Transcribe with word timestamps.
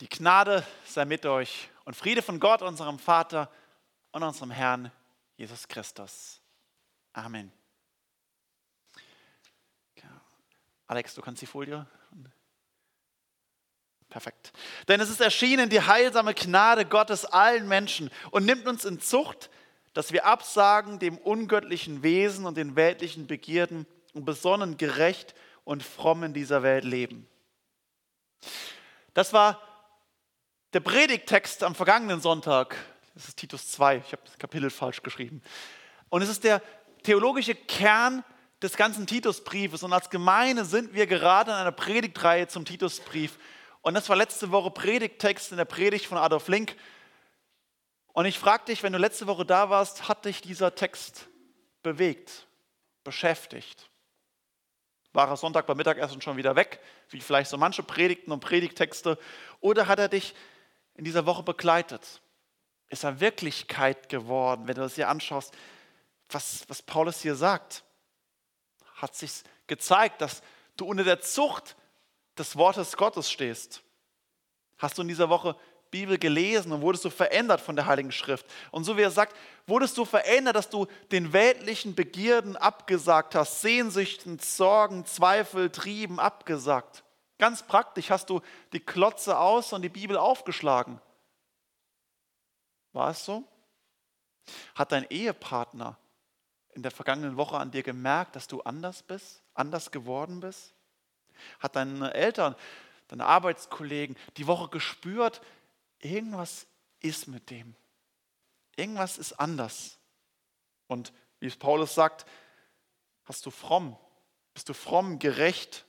Die 0.00 0.08
Gnade 0.08 0.66
sei 0.84 1.04
mit 1.04 1.24
euch 1.24 1.70
und 1.84 1.94
Friede 1.94 2.22
von 2.22 2.38
Gott, 2.38 2.62
unserem 2.62 2.98
Vater 2.98 3.50
und 4.12 4.22
unserem 4.22 4.50
Herrn 4.50 4.92
Jesus 5.36 5.66
Christus. 5.68 6.40
Amen. 7.12 7.52
Alex, 10.86 11.14
du 11.14 11.22
kannst 11.22 11.42
die 11.42 11.46
Folie. 11.46 11.86
Perfekt. 14.08 14.52
Denn 14.86 15.00
es 15.00 15.10
ist 15.10 15.20
erschienen 15.20 15.68
die 15.68 15.80
heilsame 15.80 16.32
Gnade 16.32 16.84
Gottes 16.84 17.24
allen 17.24 17.66
Menschen 17.66 18.10
und 18.30 18.46
nimmt 18.46 18.66
uns 18.66 18.84
in 18.84 19.00
Zucht, 19.00 19.50
dass 19.94 20.12
wir 20.12 20.26
absagen 20.26 20.98
dem 20.98 21.18
ungöttlichen 21.18 22.02
Wesen 22.02 22.46
und 22.46 22.56
den 22.56 22.76
weltlichen 22.76 23.26
Begierden 23.26 23.86
und 24.14 24.24
besonnen, 24.24 24.76
gerecht 24.76 25.34
und 25.64 25.82
fromm 25.82 26.22
in 26.22 26.34
dieser 26.34 26.62
Welt 26.62 26.84
leben. 26.84 27.26
Das 29.12 29.32
war 29.32 29.60
der 30.72 30.80
Predigttext 30.80 31.62
am 31.62 31.74
vergangenen 31.74 32.20
Sonntag, 32.20 32.76
das 33.14 33.28
ist 33.28 33.38
Titus 33.38 33.70
2, 33.72 34.02
ich 34.04 34.12
habe 34.12 34.22
das 34.24 34.38
Kapitel 34.38 34.70
falsch 34.70 35.02
geschrieben. 35.02 35.42
Und 36.08 36.22
es 36.22 36.28
ist 36.28 36.44
der 36.44 36.62
theologische 37.02 37.54
Kern 37.54 38.24
des 38.62 38.76
ganzen 38.76 39.06
Titusbriefes. 39.06 39.82
Und 39.82 39.92
als 39.92 40.10
Gemeinde 40.10 40.64
sind 40.64 40.94
wir 40.94 41.06
gerade 41.06 41.50
in 41.50 41.56
einer 41.56 41.72
Predigtreihe 41.72 42.48
zum 42.48 42.64
Titusbrief. 42.64 43.38
Und 43.82 43.94
das 43.94 44.08
war 44.08 44.16
letzte 44.16 44.50
Woche 44.50 44.70
Predigttext 44.70 45.52
in 45.52 45.58
der 45.58 45.64
Predigt 45.64 46.06
von 46.06 46.18
Adolf 46.18 46.48
Link. 46.48 46.76
Und 48.12 48.26
ich 48.26 48.38
frage 48.38 48.64
dich, 48.64 48.82
wenn 48.82 48.92
du 48.92 48.98
letzte 48.98 49.26
Woche 49.26 49.44
da 49.44 49.70
warst, 49.70 50.08
hat 50.08 50.24
dich 50.24 50.40
dieser 50.40 50.74
Text 50.74 51.28
bewegt, 51.82 52.46
beschäftigt? 53.04 53.90
War 55.12 55.28
er 55.28 55.36
Sonntag 55.36 55.66
beim 55.66 55.76
Mittagessen 55.76 56.20
schon 56.20 56.36
wieder 56.36 56.56
weg, 56.56 56.80
wie 57.10 57.20
vielleicht 57.20 57.50
so 57.50 57.56
manche 57.56 57.82
Predigten 57.82 58.32
und 58.32 58.40
Predigtexte? 58.40 59.18
Oder 59.60 59.86
hat 59.86 59.98
er 59.98 60.08
dich 60.08 60.34
in 60.96 61.04
dieser 61.04 61.26
Woche 61.26 61.42
begleitet? 61.42 62.20
Ist 62.88 63.04
er 63.04 63.20
Wirklichkeit 63.20 64.08
geworden, 64.08 64.66
wenn 64.66 64.74
du 64.74 64.82
das 64.82 64.94
hier 64.94 65.08
anschaust, 65.08 65.54
was, 66.28 66.64
was 66.68 66.82
Paulus 66.82 67.20
hier 67.20 67.34
sagt? 67.34 67.84
Hat 68.96 69.14
sich 69.14 69.42
gezeigt, 69.66 70.20
dass 70.20 70.42
du 70.76 70.86
unter 70.86 71.04
der 71.04 71.20
Zucht 71.20 71.76
des 72.38 72.56
Wortes 72.56 72.96
Gottes 72.96 73.30
stehst? 73.30 73.82
Hast 74.78 74.98
du 74.98 75.02
in 75.02 75.08
dieser 75.08 75.28
Woche 75.28 75.56
Bibel 75.90 76.18
gelesen 76.18 76.72
und 76.72 76.82
wurdest 76.82 77.04
du 77.04 77.10
verändert 77.10 77.60
von 77.60 77.76
der 77.76 77.86
Heiligen 77.86 78.12
Schrift? 78.12 78.46
Und 78.70 78.84
so 78.84 78.96
wie 78.96 79.02
er 79.02 79.10
sagt, 79.10 79.36
wurdest 79.66 79.96
du 79.96 80.04
verändert, 80.04 80.56
dass 80.56 80.68
du 80.68 80.86
den 81.12 81.32
weltlichen 81.32 81.94
Begierden 81.94 82.56
abgesagt 82.56 83.34
hast, 83.34 83.62
Sehnsüchten, 83.62 84.38
Sorgen, 84.38 85.06
Zweifel, 85.06 85.70
Trieben 85.70 86.20
abgesagt. 86.20 87.04
Ganz 87.38 87.62
praktisch 87.62 88.10
hast 88.10 88.30
du 88.30 88.40
die 88.72 88.80
Klotze 88.80 89.38
aus 89.38 89.72
und 89.72 89.82
die 89.82 89.88
Bibel 89.88 90.16
aufgeschlagen. 90.16 91.00
War 92.92 93.10
es 93.10 93.24
so? 93.24 93.44
Hat 94.74 94.92
dein 94.92 95.06
Ehepartner 95.10 95.98
in 96.72 96.82
der 96.82 96.90
vergangenen 96.90 97.36
Woche 97.36 97.58
an 97.58 97.70
dir 97.70 97.82
gemerkt, 97.82 98.36
dass 98.36 98.46
du 98.46 98.62
anders 98.62 99.02
bist, 99.02 99.42
anders 99.54 99.90
geworden 99.90 100.40
bist? 100.40 100.74
Hat 101.58 101.76
deine 101.76 102.14
Eltern, 102.14 102.54
deine 103.08 103.26
Arbeitskollegen 103.26 104.16
die 104.36 104.46
Woche 104.46 104.68
gespürt, 104.68 105.42
irgendwas 105.98 106.66
ist 107.00 107.28
mit 107.28 107.50
dem. 107.50 107.74
Irgendwas 108.76 109.18
ist 109.18 109.34
anders. 109.34 109.98
Und 110.86 111.12
wie 111.40 111.46
es 111.46 111.56
Paulus 111.56 111.94
sagt, 111.94 112.26
hast 113.24 113.44
du 113.44 113.50
fromm, 113.50 113.96
bist 114.54 114.68
du 114.68 114.74
fromm, 114.74 115.18
gerecht, 115.18 115.84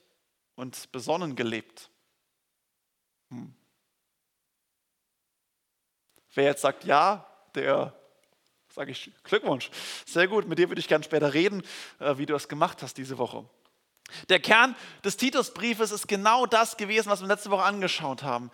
und 0.58 0.90
besonnen 0.90 1.36
gelebt. 1.36 1.88
Hm. 3.30 3.54
Wer 6.34 6.44
jetzt 6.44 6.62
sagt, 6.62 6.84
ja, 6.84 7.24
der 7.54 7.94
sage 8.68 8.90
ich 8.90 9.12
Glückwunsch. 9.22 9.70
Sehr 10.04 10.26
gut, 10.26 10.48
mit 10.48 10.58
dir 10.58 10.68
würde 10.68 10.80
ich 10.80 10.88
gerne 10.88 11.04
später 11.04 11.32
reden, 11.32 11.62
äh, 12.00 12.18
wie 12.18 12.26
du 12.26 12.32
das 12.32 12.48
gemacht 12.48 12.82
hast 12.82 12.98
diese 12.98 13.18
Woche. 13.18 13.48
Der 14.28 14.40
Kern 14.40 14.74
des 15.04 15.16
Titusbriefes 15.16 15.92
ist 15.92 16.08
genau 16.08 16.44
das 16.44 16.76
gewesen, 16.76 17.08
was 17.08 17.20
wir 17.20 17.28
letzte 17.28 17.50
Woche 17.50 17.62
angeschaut 17.62 18.24
haben. 18.24 18.50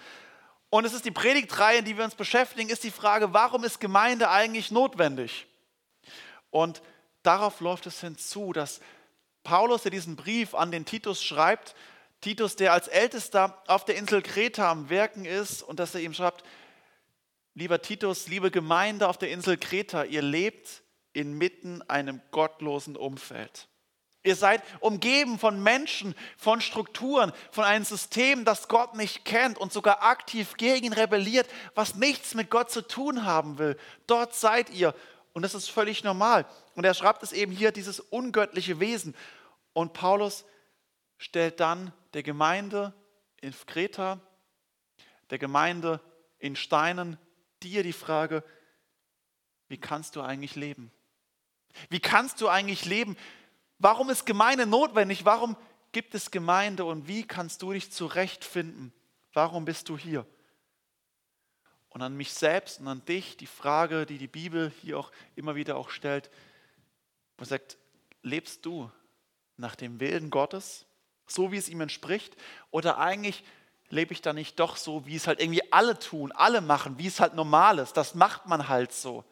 Und 0.68 0.84
es 0.84 0.92
ist 0.92 1.06
die 1.06 1.10
Predigtreihe, 1.10 1.78
in 1.78 1.84
die 1.86 1.96
wir 1.96 2.04
uns 2.04 2.16
beschäftigen, 2.16 2.68
ist 2.68 2.84
die 2.84 2.90
Frage, 2.90 3.32
warum 3.32 3.64
ist 3.64 3.80
Gemeinde 3.80 4.28
eigentlich 4.28 4.70
notwendig? 4.70 5.46
Und 6.50 6.82
darauf 7.22 7.60
läuft 7.60 7.86
es 7.86 8.00
hinzu, 8.00 8.52
dass 8.52 8.80
Paulus, 9.42 9.82
der 9.82 9.90
diesen 9.90 10.16
Brief 10.16 10.54
an 10.54 10.70
den 10.70 10.84
Titus 10.84 11.22
schreibt, 11.22 11.74
Titus, 12.20 12.56
der 12.56 12.72
als 12.72 12.88
Ältester 12.88 13.62
auf 13.66 13.84
der 13.84 13.96
Insel 13.96 14.22
Kreta 14.22 14.70
am 14.70 14.88
Wirken 14.88 15.24
ist 15.24 15.62
und 15.62 15.78
dass 15.78 15.94
er 15.94 16.00
ihm 16.00 16.14
schreibt, 16.14 16.44
lieber 17.54 17.82
Titus, 17.82 18.28
liebe 18.28 18.50
Gemeinde 18.50 19.08
auf 19.08 19.18
der 19.18 19.30
Insel 19.30 19.56
Kreta, 19.56 20.04
ihr 20.04 20.22
lebt 20.22 20.82
inmitten 21.12 21.82
einem 21.82 22.20
gottlosen 22.30 22.96
Umfeld. 22.96 23.68
Ihr 24.26 24.36
seid 24.36 24.62
umgeben 24.80 25.38
von 25.38 25.62
Menschen, 25.62 26.14
von 26.38 26.62
Strukturen, 26.62 27.32
von 27.52 27.64
einem 27.64 27.84
System, 27.84 28.46
das 28.46 28.68
Gott 28.68 28.94
nicht 28.94 29.26
kennt 29.26 29.58
und 29.58 29.70
sogar 29.72 30.02
aktiv 30.02 30.56
gegen 30.56 30.86
ihn 30.86 30.92
rebelliert, 30.94 31.46
was 31.74 31.94
nichts 31.94 32.34
mit 32.34 32.50
Gott 32.50 32.70
zu 32.70 32.80
tun 32.80 33.26
haben 33.26 33.58
will. 33.58 33.76
Dort 34.06 34.34
seid 34.34 34.70
ihr 34.70 34.94
und 35.34 35.42
das 35.42 35.54
ist 35.54 35.68
völlig 35.68 36.04
normal. 36.04 36.46
Und 36.74 36.84
er 36.84 36.94
schreibt 36.94 37.22
es 37.22 37.32
eben 37.32 37.52
hier, 37.52 37.72
dieses 37.72 38.00
ungöttliche 38.00 38.80
Wesen. 38.80 39.14
Und 39.72 39.92
Paulus 39.92 40.44
stellt 41.18 41.60
dann 41.60 41.92
der 42.12 42.22
Gemeinde 42.22 42.94
in 43.40 43.54
Kreta, 43.66 44.20
der 45.30 45.38
Gemeinde 45.38 46.00
in 46.38 46.56
Steinen 46.56 47.18
dir 47.62 47.82
die 47.82 47.92
Frage, 47.92 48.44
wie 49.68 49.78
kannst 49.78 50.16
du 50.16 50.20
eigentlich 50.20 50.54
leben? 50.56 50.90
Wie 51.88 52.00
kannst 52.00 52.40
du 52.40 52.48
eigentlich 52.48 52.84
leben? 52.84 53.16
Warum 53.78 54.10
ist 54.10 54.26
Gemeinde 54.26 54.66
notwendig? 54.66 55.24
Warum 55.24 55.56
gibt 55.92 56.14
es 56.14 56.30
Gemeinde 56.30 56.84
und 56.84 57.08
wie 57.08 57.26
kannst 57.26 57.62
du 57.62 57.72
dich 57.72 57.90
zurechtfinden? 57.90 58.92
Warum 59.32 59.64
bist 59.64 59.88
du 59.88 59.98
hier? 59.98 60.26
Und 61.88 62.02
an 62.02 62.16
mich 62.16 62.32
selbst 62.32 62.80
und 62.80 62.88
an 62.88 63.04
dich 63.04 63.36
die 63.36 63.46
Frage, 63.46 64.04
die 64.04 64.18
die 64.18 64.28
Bibel 64.28 64.72
hier 64.82 64.98
auch 64.98 65.12
immer 65.36 65.54
wieder 65.54 65.76
auch 65.76 65.90
stellt, 65.90 66.30
wo 67.38 67.44
sagt, 67.44 67.78
lebst 68.22 68.66
du 68.66 68.90
nach 69.56 69.76
dem 69.76 70.00
Willen 70.00 70.30
Gottes? 70.30 70.86
So 71.26 71.52
wie 71.52 71.56
es 71.56 71.68
ihm 71.68 71.80
entspricht? 71.80 72.36
Oder 72.70 72.98
eigentlich 72.98 73.44
lebe 73.88 74.12
ich 74.12 74.22
da 74.22 74.32
nicht 74.32 74.58
doch 74.60 74.76
so, 74.76 75.06
wie 75.06 75.16
es 75.16 75.26
halt 75.26 75.40
irgendwie 75.40 75.72
alle 75.72 75.98
tun, 75.98 76.32
alle 76.32 76.60
machen, 76.60 76.98
wie 76.98 77.06
es 77.06 77.20
halt 77.20 77.34
normal 77.34 77.78
ist? 77.78 77.94
Das 77.94 78.14
macht 78.14 78.46
man 78.46 78.68
halt 78.68 78.92
so. 78.92 79.24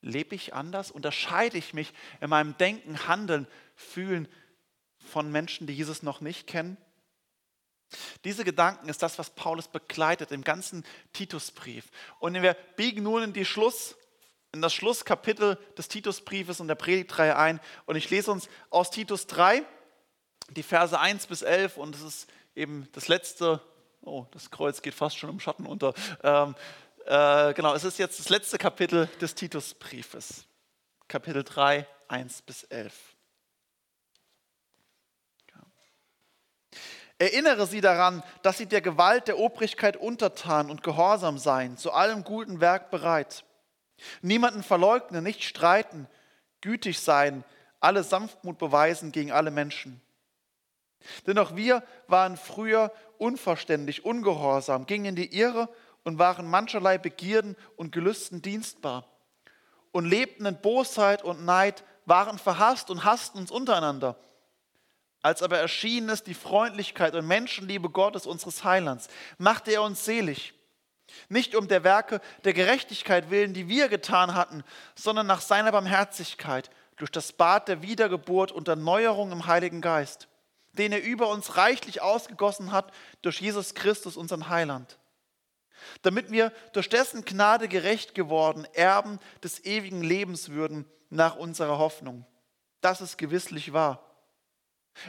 Lebe 0.00 0.34
ich 0.34 0.54
anders? 0.54 0.90
Unterscheide 0.90 1.56
ich 1.56 1.72
mich 1.74 1.92
in 2.20 2.30
meinem 2.30 2.56
Denken, 2.58 3.08
Handeln, 3.08 3.46
Fühlen 3.74 4.28
von 4.98 5.30
Menschen, 5.30 5.66
die 5.66 5.74
Jesus 5.74 6.02
noch 6.02 6.20
nicht 6.20 6.46
kennen? 6.46 6.76
Diese 8.24 8.44
Gedanken 8.44 8.88
ist 8.88 9.02
das, 9.02 9.18
was 9.18 9.30
Paulus 9.30 9.68
begleitet 9.68 10.32
im 10.32 10.42
ganzen 10.42 10.84
Titusbrief. 11.12 11.90
Und 12.18 12.34
wir 12.34 12.54
biegen 12.76 13.02
nun 13.02 13.22
in, 13.22 13.32
die 13.32 13.44
Schluss, 13.44 13.96
in 14.52 14.62
das 14.62 14.74
Schlusskapitel 14.74 15.58
des 15.76 15.88
Titusbriefes 15.88 16.60
und 16.60 16.68
der 16.68 16.74
Predigtreihe 16.74 17.36
ein. 17.36 17.60
Und 17.86 17.96
ich 17.96 18.10
lese 18.10 18.32
uns 18.32 18.48
aus 18.70 18.90
Titus 18.90 19.26
3, 19.26 19.64
die 20.50 20.62
Verse 20.62 20.98
1 20.98 21.26
bis 21.26 21.42
11 21.42 21.76
und 21.76 21.94
es 21.94 22.02
ist 22.02 22.30
eben 22.54 22.88
das 22.92 23.08
letzte, 23.08 23.60
oh, 24.02 24.26
das 24.32 24.50
Kreuz 24.50 24.82
geht 24.82 24.94
fast 24.94 25.18
schon 25.18 25.30
im 25.30 25.40
Schatten 25.40 25.66
unter. 25.66 25.94
Ähm, 26.22 26.54
äh, 27.06 27.54
genau, 27.54 27.74
es 27.74 27.84
ist 27.84 27.98
jetzt 27.98 28.18
das 28.18 28.28
letzte 28.28 28.58
Kapitel 28.58 29.08
des 29.20 29.34
Titusbriefes. 29.34 30.46
Kapitel 31.08 31.44
3, 31.44 31.86
1 32.08 32.42
bis 32.42 32.64
11. 32.64 32.94
Erinnere 37.18 37.66
sie 37.66 37.80
daran, 37.80 38.22
dass 38.42 38.58
sie 38.58 38.66
der 38.66 38.80
Gewalt 38.80 39.28
der 39.28 39.38
Obrigkeit 39.38 39.96
untertan 39.96 40.68
und 40.68 40.82
gehorsam 40.82 41.38
seien, 41.38 41.76
zu 41.76 41.92
allem 41.92 42.24
guten 42.24 42.60
Werk 42.60 42.90
bereit. 42.90 43.44
Niemanden 44.20 44.64
verleugnen, 44.64 45.22
nicht 45.22 45.44
streiten, 45.44 46.08
gütig 46.60 46.98
sein, 46.98 47.44
alle 47.78 48.02
Sanftmut 48.02 48.58
beweisen 48.58 49.12
gegen 49.12 49.30
alle 49.30 49.52
Menschen. 49.52 50.00
Denn 51.26 51.38
auch 51.38 51.56
wir 51.56 51.82
waren 52.06 52.36
früher 52.36 52.92
unverständlich, 53.18 54.04
ungehorsam, 54.04 54.86
gingen 54.86 55.06
in 55.06 55.16
die 55.16 55.36
Irre 55.36 55.68
und 56.02 56.18
waren 56.18 56.48
mancherlei 56.48 56.98
Begierden 56.98 57.56
und 57.76 57.92
Gelüsten 57.92 58.42
dienstbar 58.42 59.08
und 59.92 60.04
lebten 60.06 60.46
in 60.46 60.60
Bosheit 60.60 61.22
und 61.22 61.44
Neid, 61.44 61.84
waren 62.06 62.38
verhasst 62.38 62.90
und 62.90 63.04
hassten 63.04 63.38
uns 63.38 63.50
untereinander. 63.50 64.16
Als 65.22 65.42
aber 65.42 65.58
erschienen 65.58 66.10
ist 66.10 66.26
die 66.26 66.34
Freundlichkeit 66.34 67.14
und 67.14 67.26
Menschenliebe 67.26 67.88
Gottes, 67.88 68.26
unseres 68.26 68.62
Heilands, 68.62 69.08
machte 69.38 69.72
er 69.72 69.82
uns 69.82 70.04
selig. 70.04 70.52
Nicht 71.28 71.54
um 71.54 71.68
der 71.68 71.84
Werke 71.84 72.20
der 72.44 72.52
Gerechtigkeit 72.52 73.30
willen, 73.30 73.54
die 73.54 73.68
wir 73.68 73.88
getan 73.88 74.34
hatten, 74.34 74.64
sondern 74.94 75.26
nach 75.26 75.40
seiner 75.40 75.72
Barmherzigkeit, 75.72 76.70
durch 76.96 77.10
das 77.10 77.32
Bad 77.32 77.68
der 77.68 77.82
Wiedergeburt 77.82 78.52
und 78.52 78.68
Erneuerung 78.68 79.32
im 79.32 79.46
Heiligen 79.46 79.80
Geist 79.80 80.28
den 80.74 80.92
er 80.92 81.02
über 81.02 81.28
uns 81.28 81.56
reichlich 81.56 82.02
ausgegossen 82.02 82.72
hat 82.72 82.92
durch 83.22 83.40
Jesus 83.40 83.74
Christus, 83.74 84.16
unseren 84.16 84.48
Heiland, 84.48 84.98
damit 86.02 86.30
wir 86.30 86.52
durch 86.72 86.88
dessen 86.88 87.24
Gnade 87.24 87.68
gerecht 87.68 88.14
geworden 88.14 88.66
Erben 88.74 89.18
des 89.42 89.64
ewigen 89.64 90.02
Lebens 90.02 90.50
würden 90.50 90.84
nach 91.10 91.36
unserer 91.36 91.78
Hoffnung. 91.78 92.26
Das 92.80 93.00
ist 93.00 93.16
gewisslich 93.16 93.72
wahr. 93.72 94.10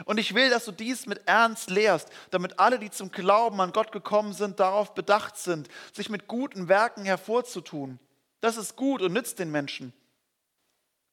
Und 0.04 0.18
ich 0.18 0.34
will, 0.34 0.50
dass 0.50 0.64
du 0.64 0.72
dies 0.72 1.06
mit 1.06 1.28
Ernst 1.28 1.70
lehrst, 1.70 2.08
damit 2.30 2.58
alle, 2.58 2.78
die 2.78 2.90
zum 2.90 3.10
Glauben 3.10 3.60
an 3.60 3.72
Gott 3.72 3.92
gekommen 3.92 4.32
sind, 4.32 4.58
darauf 4.58 4.94
bedacht 4.94 5.36
sind, 5.36 5.68
sich 5.92 6.08
mit 6.08 6.26
guten 6.26 6.68
Werken 6.68 7.04
hervorzutun. 7.04 8.00
Das 8.40 8.56
ist 8.56 8.76
gut 8.76 9.00
und 9.00 9.12
nützt 9.12 9.38
den 9.38 9.50
Menschen. 9.50 9.92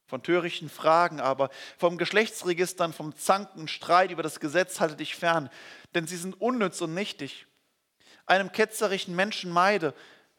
Von 0.06 0.22
törichten 0.22 0.70
Fragen 0.70 1.20
aber, 1.20 1.50
vom 1.78 1.98
Geschlechtsregistern, 1.98 2.94
vom 2.94 3.16
Zanken, 3.16 3.68
Streit 3.68 4.12
über 4.12 4.24
das 4.24 4.40
Gesetz 4.40 4.80
halte 4.80 4.98
dich 4.98 5.16
fern, 5.16 5.50
denn 5.96 6.08
sie 6.08 6.18
sind 6.18 6.40
unnütz 6.40 6.82
und 6.82 6.94
nichtig. 6.94 7.48
Einem 8.26 8.52
ketzerischen 8.52 9.16
Menschen 9.16 9.52
meide, 9.52 9.94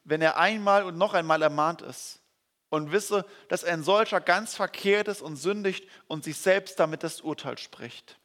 wenn 0.05 0.22
er 0.22 0.37
einmal 0.37 0.84
und 0.84 0.99
noch 0.99 1.14
einmal 1.14 1.43
ermahnt 1.43 1.82
ist 1.82 2.20
und 2.69 2.93
wisse, 2.93 3.25
dass 3.49 3.64
ein 3.64 3.82
solcher 3.82 4.20
ganz 4.20 4.55
verkehrt 4.55 5.08
ist 5.08 5.22
und 5.22 5.37
sündigt 5.37 5.88
und 6.08 6.25
sich 6.25 6.37
selbst 6.37 6.78
damit 6.78 7.02
das 7.02 7.20
Urteil 7.20 7.56
spricht. 7.56 8.19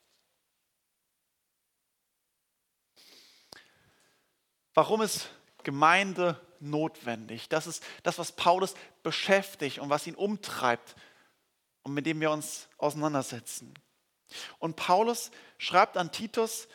Warum 4.74 5.02
ist 5.02 5.30
Gemeinde 5.64 6.40
notwendig? 6.60 7.50
Das 7.50 7.68
ist 7.68 7.84
das, 8.04 8.18
was 8.18 8.32
Paulus 8.32 8.76
beschäftigt 9.04 9.80
und 9.80 9.90
was 9.90 10.08
ihn 10.08 10.16
umtreibt 10.16 10.96
und 11.84 11.94
mit 11.94 12.06
dem 12.06 12.20
wir 12.20 12.32
uns 12.32 12.68
auseinandersetzen. 12.78 13.74
Und 14.60 14.76
Paulus 14.76 15.32
schreibt 15.58 15.98
an 15.98 16.12
Titus, 16.12 16.68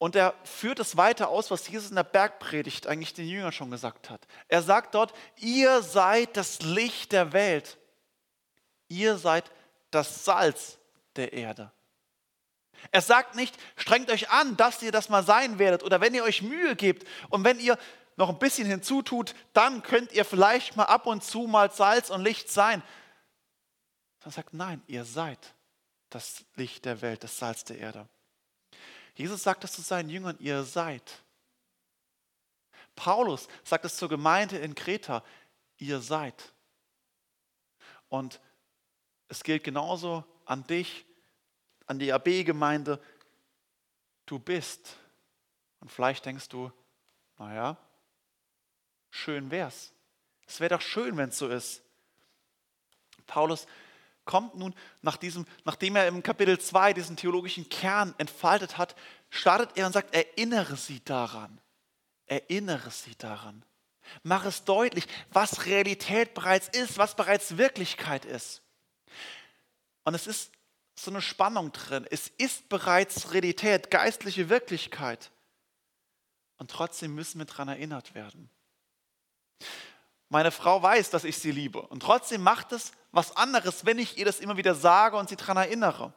und 0.00 0.16
er 0.16 0.32
führt 0.44 0.78
es 0.78 0.96
weiter 0.96 1.28
aus, 1.28 1.50
was 1.50 1.68
Jesus 1.68 1.90
in 1.90 1.96
der 1.96 2.04
Bergpredigt 2.04 2.86
eigentlich 2.86 3.12
den 3.12 3.28
Jüngern 3.28 3.52
schon 3.52 3.70
gesagt 3.70 4.08
hat. 4.08 4.26
Er 4.48 4.62
sagt 4.62 4.94
dort, 4.94 5.12
ihr 5.36 5.82
seid 5.82 6.38
das 6.38 6.62
Licht 6.62 7.12
der 7.12 7.34
Welt. 7.34 7.76
Ihr 8.88 9.18
seid 9.18 9.44
das 9.90 10.24
Salz 10.24 10.78
der 11.16 11.34
Erde. 11.34 11.70
Er 12.92 13.02
sagt 13.02 13.34
nicht, 13.34 13.54
strengt 13.76 14.10
euch 14.10 14.30
an, 14.30 14.56
dass 14.56 14.82
ihr 14.82 14.90
das 14.90 15.10
mal 15.10 15.22
sein 15.22 15.58
werdet 15.58 15.82
oder 15.82 16.00
wenn 16.00 16.14
ihr 16.14 16.24
euch 16.24 16.40
Mühe 16.40 16.76
gebt 16.76 17.06
und 17.28 17.44
wenn 17.44 17.60
ihr 17.60 17.76
noch 18.16 18.30
ein 18.30 18.38
bisschen 18.38 18.66
hinzutut, 18.66 19.34
dann 19.52 19.82
könnt 19.82 20.12
ihr 20.12 20.24
vielleicht 20.24 20.76
mal 20.76 20.84
ab 20.84 21.06
und 21.06 21.22
zu 21.22 21.40
mal 21.40 21.70
Salz 21.70 22.08
und 22.08 22.22
Licht 22.22 22.50
sein. 22.50 22.82
Er 24.24 24.30
sagt, 24.30 24.52
nein, 24.54 24.82
ihr 24.86 25.04
seid 25.04 25.54
das 26.10 26.44
Licht 26.56 26.84
der 26.84 27.00
Welt, 27.00 27.24
das 27.24 27.38
Salz 27.38 27.64
der 27.64 27.78
Erde. 27.78 28.08
Jesus 29.14 29.42
sagt 29.42 29.64
es 29.64 29.72
zu 29.72 29.82
seinen 29.82 30.10
Jüngern, 30.10 30.36
ihr 30.40 30.62
seid. 30.64 31.22
Paulus 32.96 33.48
sagt 33.64 33.84
es 33.84 33.96
zur 33.96 34.08
Gemeinde 34.08 34.58
in 34.58 34.74
Kreta, 34.74 35.24
ihr 35.78 36.00
seid. 36.00 36.52
Und 38.08 38.40
es 39.28 39.42
gilt 39.42 39.64
genauso 39.64 40.24
an 40.44 40.66
dich, 40.66 41.06
an 41.86 41.98
die 41.98 42.12
AB-Gemeinde, 42.12 43.00
du 44.26 44.38
bist. 44.38 44.96
Und 45.80 45.90
vielleicht 45.90 46.26
denkst 46.26 46.48
du, 46.48 46.70
naja, 47.38 47.76
schön 49.10 49.50
wär's. 49.50 49.92
Es 50.46 50.60
wäre 50.60 50.74
doch 50.74 50.82
schön, 50.82 51.16
wenn 51.16 51.30
es 51.30 51.38
so 51.38 51.48
ist. 51.48 51.82
Paulus 53.26 53.66
kommt 54.30 54.54
nun, 54.54 54.76
nach 55.02 55.16
diesem, 55.16 55.44
nachdem 55.64 55.96
er 55.96 56.06
im 56.06 56.22
Kapitel 56.22 56.56
2 56.56 56.92
diesen 56.92 57.16
theologischen 57.16 57.68
Kern 57.68 58.14
entfaltet 58.16 58.78
hat, 58.78 58.94
startet 59.28 59.76
er 59.76 59.86
und 59.86 59.92
sagt, 59.92 60.14
erinnere 60.14 60.76
sie 60.76 61.04
daran. 61.04 61.60
Erinnere 62.26 62.92
sie 62.92 63.16
daran. 63.16 63.64
Mach 64.22 64.44
es 64.44 64.62
deutlich, 64.62 65.08
was 65.32 65.66
Realität 65.66 66.32
bereits 66.32 66.68
ist, 66.68 66.96
was 66.96 67.16
bereits 67.16 67.56
Wirklichkeit 67.56 68.24
ist. 68.24 68.62
Und 70.04 70.14
es 70.14 70.28
ist 70.28 70.52
so 70.94 71.10
eine 71.10 71.22
Spannung 71.22 71.72
drin. 71.72 72.06
Es 72.08 72.28
ist 72.28 72.68
bereits 72.68 73.32
Realität, 73.32 73.90
geistliche 73.90 74.48
Wirklichkeit. 74.48 75.32
Und 76.56 76.70
trotzdem 76.70 77.16
müssen 77.16 77.40
wir 77.40 77.46
daran 77.46 77.66
erinnert 77.66 78.14
werden. 78.14 78.48
Meine 80.28 80.52
Frau 80.52 80.80
weiß, 80.80 81.10
dass 81.10 81.24
ich 81.24 81.36
sie 81.36 81.50
liebe. 81.50 81.82
Und 81.82 82.04
trotzdem 82.04 82.44
macht 82.44 82.70
es 82.70 82.92
was 83.12 83.36
anderes, 83.36 83.84
wenn 83.84 83.98
ich 83.98 84.18
ihr 84.18 84.24
das 84.24 84.40
immer 84.40 84.56
wieder 84.56 84.74
sage 84.74 85.16
und 85.16 85.28
sie 85.28 85.36
daran 85.36 85.56
erinnere. 85.56 86.12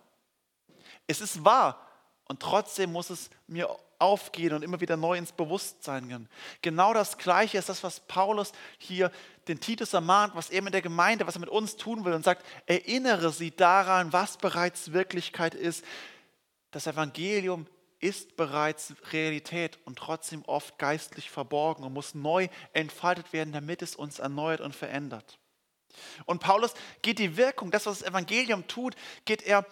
Es 1.08 1.22
ist 1.22 1.44
wahr 1.44 1.88
und 2.26 2.40
trotzdem 2.40 2.92
muss 2.92 3.10
es 3.10 3.30
mir 3.48 3.70
aufgehen 4.00 4.54
und 4.54 4.64
immer 4.64 4.82
wieder 4.82 4.98
neu 4.98 5.18
ins 5.18 5.32
Bewusstsein 5.32 6.10
gehen. 6.10 6.30
Genau 6.62 6.94
das 6.94 7.18
Gleiche 7.18 7.58
ist 7.58 7.70
das, 7.70 7.84
was 7.84 8.02
Paulus 8.02 8.52
hier 8.78 9.12
den 9.48 9.60
Titus 9.60 9.94
ermahnt, 9.94 10.36
was 10.36 10.50
er 10.50 10.62
mit 10.62 10.74
der 10.74 10.82
Gemeinde, 10.82 11.26
was 11.26 11.36
er 11.36 11.42
mit 11.42 11.50
uns 11.50 11.78
tun 11.78 12.04
will 12.04 12.14
und 12.14 12.24
sagt, 12.24 12.46
erinnere 12.66 13.32
sie 13.32 13.52
daran, 13.52 14.12
was 14.12 14.38
bereits 14.38 14.92
Wirklichkeit 14.92 15.56
ist. 15.56 15.86
Das 16.72 16.88
Evangelium 16.88 17.66
ist 18.00 18.36
bereits 18.36 18.94
Realität 19.14 19.80
und 19.86 19.98
trotzdem 19.98 20.44
oft 20.46 20.78
geistlich 20.78 21.30
verborgen 21.30 21.86
und 21.86 21.94
muss 21.94 22.14
neu 22.14 22.50
entfaltet 22.74 23.32
werden, 23.32 23.54
damit 23.54 23.82
es 23.82 23.96
uns 23.96 24.20
erneuert 24.20 24.60
und 24.60 24.76
verändert. 24.76 25.40
Und 26.26 26.40
Paulus 26.40 26.74
geht 27.02 27.20
die 27.20 27.38
Wirkung, 27.38 27.72
das, 27.72 27.86
was 27.86 28.00
das 28.00 28.08
Evangelium 28.08 28.68
tut, 28.68 28.96
geht 29.26 29.42
er 29.44 29.66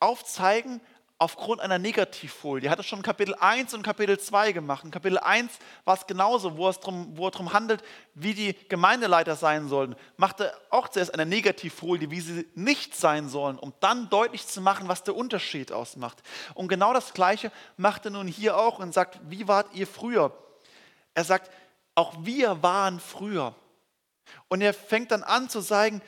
aufzeigen 0.00 0.80
aufgrund 1.20 1.60
einer 1.60 1.78
Negativfolie. 1.78 2.68
Er 2.68 2.70
hat 2.70 2.78
es 2.78 2.86
schon 2.86 3.00
in 3.00 3.02
Kapitel 3.02 3.34
1 3.34 3.74
und 3.74 3.82
Kapitel 3.82 4.18
2 4.18 4.52
gemacht. 4.52 4.84
In 4.84 4.92
Kapitel 4.92 5.18
1 5.18 5.50
war 5.84 5.96
es 5.96 6.06
genauso, 6.06 6.56
wo, 6.56 6.68
es 6.68 6.78
drum, 6.78 7.16
wo 7.16 7.26
er 7.26 7.30
darum 7.32 7.52
handelt, 7.52 7.82
wie 8.14 8.34
die 8.34 8.54
Gemeindeleiter 8.68 9.34
sein 9.34 9.68
sollen. 9.68 9.96
Machte 10.16 10.52
auch 10.70 10.88
zuerst 10.88 11.12
eine 11.12 11.26
Negativfolie, 11.26 12.10
wie 12.12 12.20
sie 12.20 12.46
nicht 12.54 12.94
sein 12.94 13.28
sollen, 13.28 13.58
um 13.58 13.72
dann 13.80 14.08
deutlich 14.10 14.46
zu 14.46 14.60
machen, 14.60 14.86
was 14.86 15.02
der 15.02 15.16
Unterschied 15.16 15.72
ausmacht. 15.72 16.22
Und 16.54 16.68
genau 16.68 16.92
das 16.94 17.12
Gleiche 17.12 17.50
macht 17.76 18.04
er 18.04 18.12
nun 18.12 18.28
hier 18.28 18.56
auch 18.56 18.78
und 18.78 18.94
sagt, 18.94 19.18
wie 19.28 19.48
wart 19.48 19.74
ihr 19.74 19.88
früher? 19.88 20.32
Er 21.14 21.24
sagt, 21.24 21.50
auch 21.96 22.14
wir 22.20 22.62
waren 22.62 23.00
früher. 23.00 23.56
Und 24.48 24.60
er 24.60 24.74
fängt 24.74 25.10
dann 25.10 25.22
an 25.22 25.48
zu 25.48 25.60
sagen, 25.60 26.02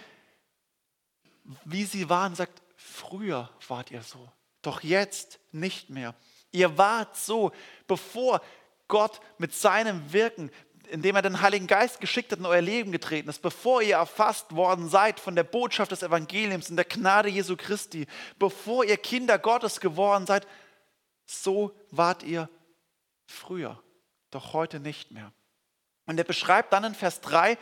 wie 1.65 1.85
sie 1.85 2.09
waren, 2.09 2.35
sagt, 2.35 2.63
früher 2.77 3.51
wart 3.69 3.91
ihr 3.91 4.03
so, 4.03 4.31
doch 4.63 4.83
jetzt 4.83 5.41
nicht 5.53 5.91
mehr. 5.91 6.15
Ihr 6.53 6.79
wart 6.79 7.17
so, 7.17 7.53
bevor 7.87 8.41
Gott 8.89 9.21
mit 9.39 9.55
seinem 9.55 10.13
Wirken, 10.13 10.51
indem 10.91 11.17
er 11.17 11.23
den 11.23 11.41
Heiligen 11.41 11.67
Geist 11.67 12.01
geschickt 12.01 12.33
hat, 12.33 12.41
in 12.41 12.47
euer 12.47 12.61
Leben 12.61 12.93
getreten 12.93 13.29
ist, 13.29 13.41
bevor 13.41 13.81
ihr 13.83 13.97
erfasst 13.97 14.55
worden 14.55 14.89
seid 14.89 15.21
von 15.21 15.37
der 15.37 15.45
Botschaft 15.45 15.93
des 15.93 16.03
Evangeliums 16.03 16.69
und 16.69 16.77
der 16.77 16.85
Gnade 16.85 17.29
Jesu 17.29 17.57
Christi, 17.57 18.07
bevor 18.39 18.85
ihr 18.85 18.97
Kinder 18.97 19.39
Gottes 19.39 19.81
geworden 19.81 20.27
seid, 20.27 20.47
so 21.27 21.73
wart 21.91 22.25
ihr 22.25 22.49
früher, 23.27 23.81
doch 24.31 24.53
heute 24.53 24.81
nicht 24.81 25.13
mehr. 25.13 25.33
Und 26.07 26.19
er 26.19 26.25
beschreibt 26.25 26.73
dann 26.73 26.83
in 26.83 26.95
Vers 26.95 27.21
3, 27.21 27.57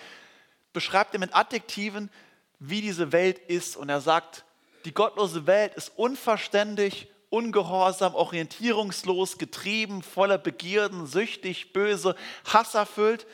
beschreibt 0.73 1.15
er 1.15 1.21
mit 1.21 1.35
Adjektiven, 1.35 2.11
wie 2.59 2.81
diese 2.81 3.13
Welt 3.13 3.39
ist. 3.39 3.77
Und 3.77 3.89
er 3.89 4.01
sagt, 4.01 4.45
die 4.85 4.95
gottlose 4.95 5.47
Welt 5.47 5.75
ist 5.75 5.93
unverständig, 5.97 7.09
ungehorsam, 7.31 8.15
orientierungslos, 8.15 9.39
getrieben, 9.39 10.03
voller 10.03 10.39
Begierden, 10.39 11.07
süchtig, 11.07 11.73
böse, 11.73 12.17
hasserfüllt 12.45 13.27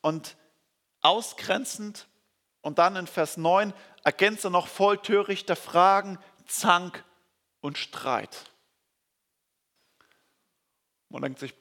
und 0.00 0.36
ausgrenzend. 1.00 2.06
Und 2.60 2.78
dann 2.78 2.96
in 2.96 3.06
Vers 3.06 3.36
9 3.36 3.72
ergänzt 4.02 4.44
er 4.44 4.50
noch 4.50 4.66
voll 4.66 4.98
törichter 4.98 5.56
Fragen, 5.56 6.18
Zank 6.46 7.04
und 7.60 7.78
Streit. 7.78 8.50
Man 11.08 11.22
denkt 11.22 11.38
sich, 11.38 11.54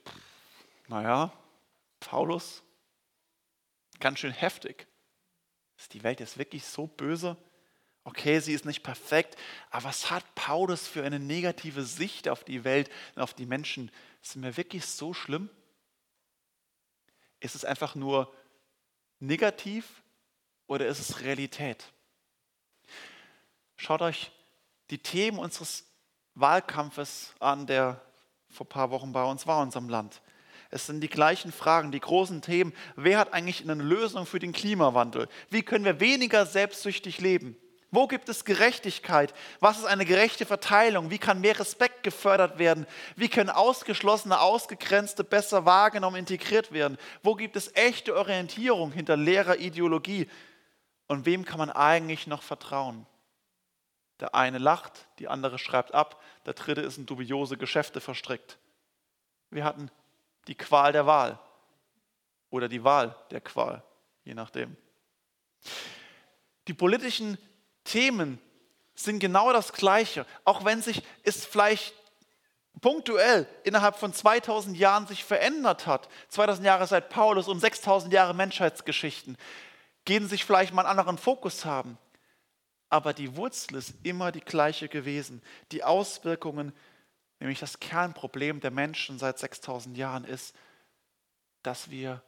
naja, 0.87 1.31
Paulus, 1.99 2.62
ganz 4.03 4.19
schön 4.19 4.33
heftig. 4.33 4.85
Ist 5.77 5.93
die 5.93 6.03
Welt 6.03 6.19
jetzt 6.19 6.37
wirklich 6.37 6.65
so 6.65 6.87
böse? 6.87 7.37
Okay, 8.03 8.41
sie 8.41 8.51
ist 8.51 8.65
nicht 8.65 8.83
perfekt, 8.83 9.37
aber 9.71 9.85
was 9.85 10.11
hat 10.11 10.35
Paulus 10.35 10.85
für 10.89 11.05
eine 11.05 11.19
negative 11.19 11.83
Sicht 11.83 12.27
auf 12.27 12.43
die 12.43 12.65
Welt 12.65 12.91
und 13.15 13.21
auf 13.21 13.33
die 13.33 13.45
Menschen? 13.45 13.89
Sind 14.21 14.43
wir 14.43 14.57
wirklich 14.57 14.85
so 14.85 15.13
schlimm? 15.13 15.49
Ist 17.39 17.55
es 17.55 17.63
einfach 17.63 17.95
nur 17.95 18.35
negativ 19.19 20.03
oder 20.67 20.85
ist 20.85 20.99
es 20.99 21.21
Realität? 21.21 21.93
Schaut 23.77 24.01
euch 24.01 24.31
die 24.89 24.99
Themen 24.99 25.39
unseres 25.39 25.85
Wahlkampfes 26.35 27.33
an, 27.39 27.67
der 27.67 28.01
vor 28.49 28.65
ein 28.65 28.69
paar 28.69 28.91
Wochen 28.91 29.13
bei 29.13 29.23
uns 29.23 29.47
war 29.47 29.61
unserem 29.61 29.87
Land. 29.87 30.21
Es 30.73 30.87
sind 30.87 31.01
die 31.01 31.09
gleichen 31.09 31.51
Fragen, 31.51 31.91
die 31.91 31.99
großen 31.99 32.41
Themen. 32.41 32.73
Wer 32.95 33.19
hat 33.19 33.31
eigentlich 33.31 33.61
eine 33.61 33.75
Lösung 33.75 34.25
für 34.25 34.39
den 34.39 34.53
Klimawandel? 34.53 35.27
Wie 35.51 35.61
können 35.61 35.85
wir 35.85 35.99
weniger 35.99 36.47
selbstsüchtig 36.47 37.21
leben? 37.21 37.55
Wo 37.91 38.07
gibt 38.07 38.27
es 38.27 38.43
Gerechtigkeit? 38.43 39.35
Was 39.59 39.77
ist 39.77 39.85
eine 39.85 40.03
gerechte 40.03 40.47
Verteilung? 40.47 41.11
Wie 41.11 41.19
kann 41.19 41.41
mehr 41.41 41.59
Respekt 41.59 42.01
gefördert 42.01 42.57
werden? 42.57 42.87
Wie 43.15 43.29
können 43.29 43.51
Ausgeschlossene, 43.51 44.41
Ausgegrenzte 44.41 45.23
besser 45.23 45.65
wahrgenommen, 45.65 46.15
integriert 46.15 46.71
werden? 46.71 46.97
Wo 47.21 47.35
gibt 47.35 47.55
es 47.55 47.75
echte 47.75 48.15
Orientierung 48.15 48.91
hinter 48.91 49.15
leerer 49.15 49.59
Ideologie? 49.59 50.27
Und 51.05 51.27
wem 51.27 51.45
kann 51.45 51.59
man 51.59 51.69
eigentlich 51.69 52.25
noch 52.25 52.41
vertrauen? 52.41 53.05
Der 54.19 54.33
eine 54.33 54.57
lacht, 54.57 55.07
die 55.19 55.27
andere 55.27 55.59
schreibt 55.59 55.93
ab, 55.93 56.19
der 56.47 56.53
dritte 56.53 56.81
ist 56.81 56.97
in 56.97 57.05
dubiose 57.05 57.57
Geschäfte 57.57 58.01
verstrickt. 58.01 58.57
Wir 59.51 59.65
hatten 59.65 59.91
die 60.47 60.55
Qual 60.55 60.91
der 60.91 61.05
Wahl 61.05 61.39
oder 62.49 62.67
die 62.67 62.83
Wahl 62.83 63.15
der 63.31 63.41
Qual, 63.41 63.83
je 64.23 64.33
nachdem. 64.33 64.75
Die 66.67 66.73
politischen 66.73 67.37
Themen 67.83 68.39
sind 68.95 69.19
genau 69.19 69.51
das 69.51 69.73
Gleiche, 69.73 70.25
auch 70.45 70.63
wenn 70.65 70.81
sich 70.81 71.01
es 71.23 71.45
vielleicht 71.45 71.93
punktuell 72.81 73.47
innerhalb 73.63 73.95
von 73.95 74.13
2000 74.13 74.77
Jahren 74.77 75.07
sich 75.07 75.23
verändert 75.23 75.87
hat. 75.87 76.09
2000 76.29 76.65
Jahre 76.65 76.85
seit 76.87 77.09
Paulus 77.09 77.47
und 77.47 77.59
6000 77.59 78.13
Jahre 78.13 78.33
Menschheitsgeschichten 78.33 79.37
gehen 80.05 80.27
sich 80.27 80.45
vielleicht 80.45 80.73
mal 80.73 80.81
einen 80.81 80.89
anderen 80.89 81.17
Fokus 81.17 81.65
haben. 81.65 81.97
Aber 82.89 83.13
die 83.13 83.35
Wurzel 83.35 83.77
ist 83.77 83.93
immer 84.03 84.31
die 84.31 84.41
gleiche 84.41 84.87
gewesen. 84.87 85.41
Die 85.71 85.83
Auswirkungen, 85.83 86.73
nämlich 87.39 87.59
das 87.59 87.79
Kernproblem 87.79 88.59
der 88.59 88.71
Menschen 88.71 89.19
seit 89.19 89.39
6000 89.39 89.97
Jahren 89.97 90.25
ist, 90.25 90.55
dass 91.61 91.89
wir 91.89 92.21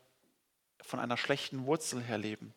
von 0.81 0.99
einer 0.99 1.17
schlechten 1.17 1.65
Wurzel 1.65 2.01
her 2.01 2.17
leben 2.17 2.53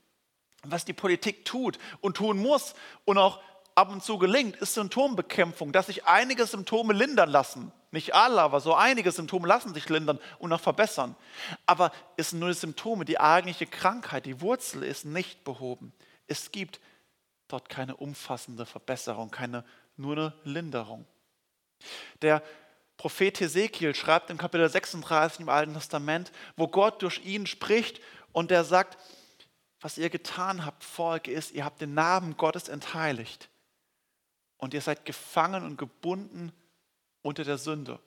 was 0.62 0.84
die 0.84 0.92
Politik 0.92 1.44
tut 1.44 1.78
und 2.00 2.16
tun 2.16 2.38
muss 2.38 2.74
und 3.04 3.18
auch 3.18 3.40
ab 3.74 3.90
und 3.90 4.02
zu 4.02 4.18
gelingt, 4.18 4.56
ist 4.56 4.74
Symptombekämpfung, 4.74 5.72
dass 5.72 5.86
sich 5.86 6.06
einige 6.06 6.46
Symptome 6.46 6.92
lindern 6.92 7.30
lassen. 7.30 7.72
Nicht 7.90 8.14
alle, 8.14 8.42
aber 8.42 8.60
so 8.60 8.74
einige 8.74 9.12
Symptome 9.12 9.46
lassen 9.46 9.72
sich 9.72 9.88
lindern 9.88 10.18
und 10.38 10.52
auch 10.52 10.60
verbessern. 10.60 11.16
Aber 11.64 11.92
es 12.16 12.30
sind 12.30 12.40
nur 12.40 12.52
Symptome, 12.52 13.04
die 13.04 13.20
eigentliche 13.20 13.66
Krankheit, 13.66 14.26
die 14.26 14.40
Wurzel 14.40 14.82
ist 14.82 15.04
nicht 15.04 15.44
behoben. 15.44 15.92
Es 16.26 16.50
gibt 16.50 16.80
dort 17.46 17.68
keine 17.68 17.96
umfassende 17.96 18.66
Verbesserung, 18.66 19.30
keine 19.30 19.64
nur 19.96 20.16
eine 20.16 20.34
Linderung. 20.44 21.06
Der 22.22 22.42
Prophet 22.96 23.38
Hesekiel 23.40 23.94
schreibt 23.94 24.30
im 24.30 24.38
Kapitel 24.38 24.68
36 24.68 25.40
im 25.40 25.48
Alten 25.48 25.74
Testament, 25.74 26.32
wo 26.56 26.66
Gott 26.66 27.02
durch 27.02 27.24
ihn 27.24 27.46
spricht 27.46 28.00
und 28.32 28.50
der 28.50 28.64
sagt, 28.64 28.98
was 29.80 29.98
ihr 29.98 30.10
getan 30.10 30.64
habt, 30.64 30.82
Volk, 30.82 31.28
ist, 31.28 31.52
ihr 31.52 31.64
habt 31.64 31.80
den 31.80 31.94
Namen 31.94 32.36
Gottes 32.36 32.68
entheiligt. 32.68 33.48
Und 34.56 34.74
ihr 34.74 34.80
seid 34.80 35.04
gefangen 35.04 35.64
und 35.64 35.78
gebunden 35.78 36.52
unter 37.22 37.44
der 37.44 37.58
Sünde. 37.58 38.00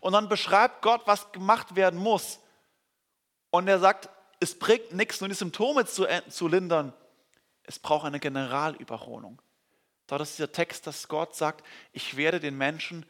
Und 0.00 0.12
dann 0.12 0.28
beschreibt 0.28 0.82
Gott, 0.82 1.02
was 1.06 1.32
gemacht 1.32 1.76
werden 1.76 1.98
muss. 1.98 2.40
Und 3.50 3.68
er 3.68 3.78
sagt, 3.78 4.10
es 4.40 4.58
bringt 4.58 4.92
nichts, 4.92 5.20
nur 5.20 5.28
die 5.28 5.34
Symptome 5.34 5.86
zu, 5.86 6.06
zu 6.28 6.48
lindern. 6.48 6.92
Es 7.62 7.78
braucht 7.78 8.04
eine 8.04 8.20
Generalüberholung. 8.20 9.40
Dort 10.06 10.20
ist 10.20 10.36
dieser 10.36 10.52
Text, 10.52 10.86
dass 10.86 11.08
Gott 11.08 11.34
sagt, 11.34 11.64
ich 11.92 12.16
werde 12.16 12.40
den 12.40 12.58
Menschen 12.58 13.06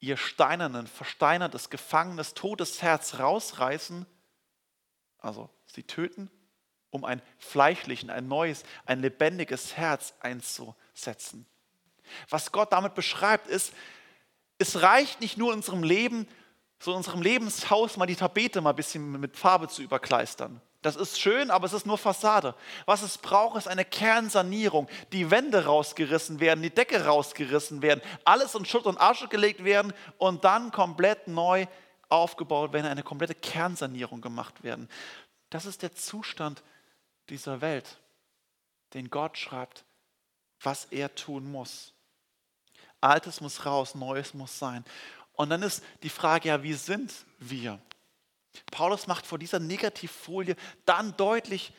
ihr 0.00 0.16
steinernen, 0.16 0.86
versteinertes, 0.86 1.70
gefangenes, 1.70 2.34
totes 2.34 2.82
Herz 2.82 3.18
rausreißen, 3.18 4.06
also 5.18 5.50
sie 5.66 5.82
töten 5.82 6.30
um 6.90 7.04
ein 7.04 7.22
fleischlichen, 7.38 8.10
ein 8.10 8.26
neues, 8.26 8.64
ein 8.86 9.00
lebendiges 9.00 9.76
Herz 9.76 10.14
einzusetzen. 10.20 11.46
Was 12.28 12.52
Gott 12.52 12.72
damit 12.72 12.94
beschreibt, 12.94 13.48
ist, 13.48 13.72
es 14.58 14.80
reicht 14.80 15.20
nicht 15.20 15.36
nur 15.36 15.52
unserem 15.52 15.82
Leben, 15.82 16.26
so 16.78 16.94
unserem 16.94 17.22
Lebenshaus 17.22 17.96
mal 17.96 18.06
die 18.06 18.16
Tapete 18.16 18.60
mal 18.60 18.70
ein 18.70 18.76
bisschen 18.76 19.20
mit 19.20 19.36
Farbe 19.36 19.68
zu 19.68 19.82
überkleistern. 19.82 20.60
Das 20.86 20.94
ist 20.94 21.20
schön, 21.20 21.50
aber 21.50 21.66
es 21.66 21.72
ist 21.72 21.84
nur 21.84 21.98
Fassade. 21.98 22.54
Was 22.84 23.02
es 23.02 23.18
braucht, 23.18 23.58
ist 23.58 23.66
eine 23.66 23.84
Kernsanierung. 23.84 24.88
Die 25.10 25.32
Wände 25.32 25.64
rausgerissen 25.64 26.38
werden, 26.38 26.62
die 26.62 26.70
Decke 26.70 27.06
rausgerissen 27.06 27.82
werden, 27.82 28.00
alles 28.24 28.54
in 28.54 28.64
Schutt 28.64 28.86
und 28.86 29.00
Asche 29.00 29.26
gelegt 29.26 29.64
werden 29.64 29.92
und 30.18 30.44
dann 30.44 30.70
komplett 30.70 31.26
neu 31.26 31.66
aufgebaut 32.08 32.72
werden, 32.72 32.86
eine 32.86 33.02
komplette 33.02 33.34
Kernsanierung 33.34 34.20
gemacht 34.20 34.62
werden. 34.62 34.88
Das 35.50 35.66
ist 35.66 35.82
der 35.82 35.92
Zustand, 35.92 36.62
dieser 37.30 37.60
Welt, 37.60 37.98
den 38.94 39.10
Gott 39.10 39.36
schreibt, 39.38 39.84
was 40.60 40.84
er 40.92 41.12
tun 41.16 41.50
muss. 41.50 41.94
Altes 43.00 43.40
muss 43.40 43.66
raus, 43.66 43.96
Neues 43.96 44.34
muss 44.34 44.56
sein. 44.56 44.84
Und 45.32 45.50
dann 45.50 45.64
ist 45.64 45.82
die 46.04 46.10
Frage, 46.10 46.50
ja, 46.50 46.62
wie 46.62 46.74
sind 46.74 47.12
wir? 47.40 47.80
Paulus 48.70 49.06
macht 49.06 49.26
vor 49.26 49.38
dieser 49.38 49.58
Negativfolie 49.58 50.56
dann 50.84 51.16
deutlich, 51.16 51.72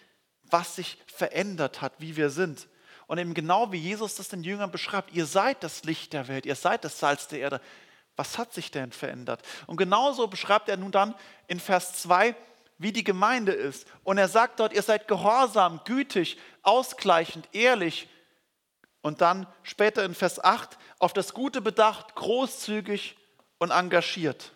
was 0.44 0.76
sich 0.76 0.98
verändert 1.08 1.82
hat, 1.82 1.94
wie 2.00 2.16
wir 2.16 2.30
sind. 2.30 2.68
Und 3.08 3.18
eben 3.18 3.34
genau 3.34 3.72
wie 3.72 3.78
Jesus 3.78 4.16
das 4.16 4.28
den 4.28 4.44
Jüngern 4.44 4.72
beschreibt, 4.72 5.14
ihr 5.14 5.26
seid 5.26 5.64
das 5.64 5.84
Licht 5.84 6.14
der 6.14 6.28
Welt, 6.28 6.46
ihr 6.46 6.56
seid 6.56 6.84
das 6.84 7.00
Salz 7.00 7.28
der 7.28 7.40
Erde. 7.40 7.62
Was 8.18 8.38
hat 8.38 8.54
sich 8.54 8.72
denn 8.72 8.92
verändert? 8.92 9.42
Und 9.68 9.78
genauso 9.78 10.28
beschreibt 10.28 10.70
er 10.70 10.78
nun 10.78 10.92
dann 10.92 11.16
in 11.48 11.60
Vers 11.60 12.02
2, 12.02 12.36
wie 12.78 12.92
die 12.92 13.04
Gemeinde 13.04 13.54
ist. 13.54 13.88
Und 14.04 14.18
er 14.18 14.28
sagt 14.28 14.60
dort, 14.60 14.74
ihr 14.74 14.82
seid 14.82 15.08
gehorsam, 15.08 15.82
gütig, 15.86 16.38
ausgleichend, 16.64 17.48
ehrlich. 17.54 18.10
Und 19.02 19.22
dann 19.22 19.48
später 19.64 20.04
in 20.04 20.16
Vers 20.16 20.44
8, 20.44 20.78
auf 21.00 21.14
das 21.14 21.34
Gute 21.34 21.62
bedacht, 21.62 22.16
großzügig 22.16 23.18
und 23.60 23.72
engagiert. 23.72 24.52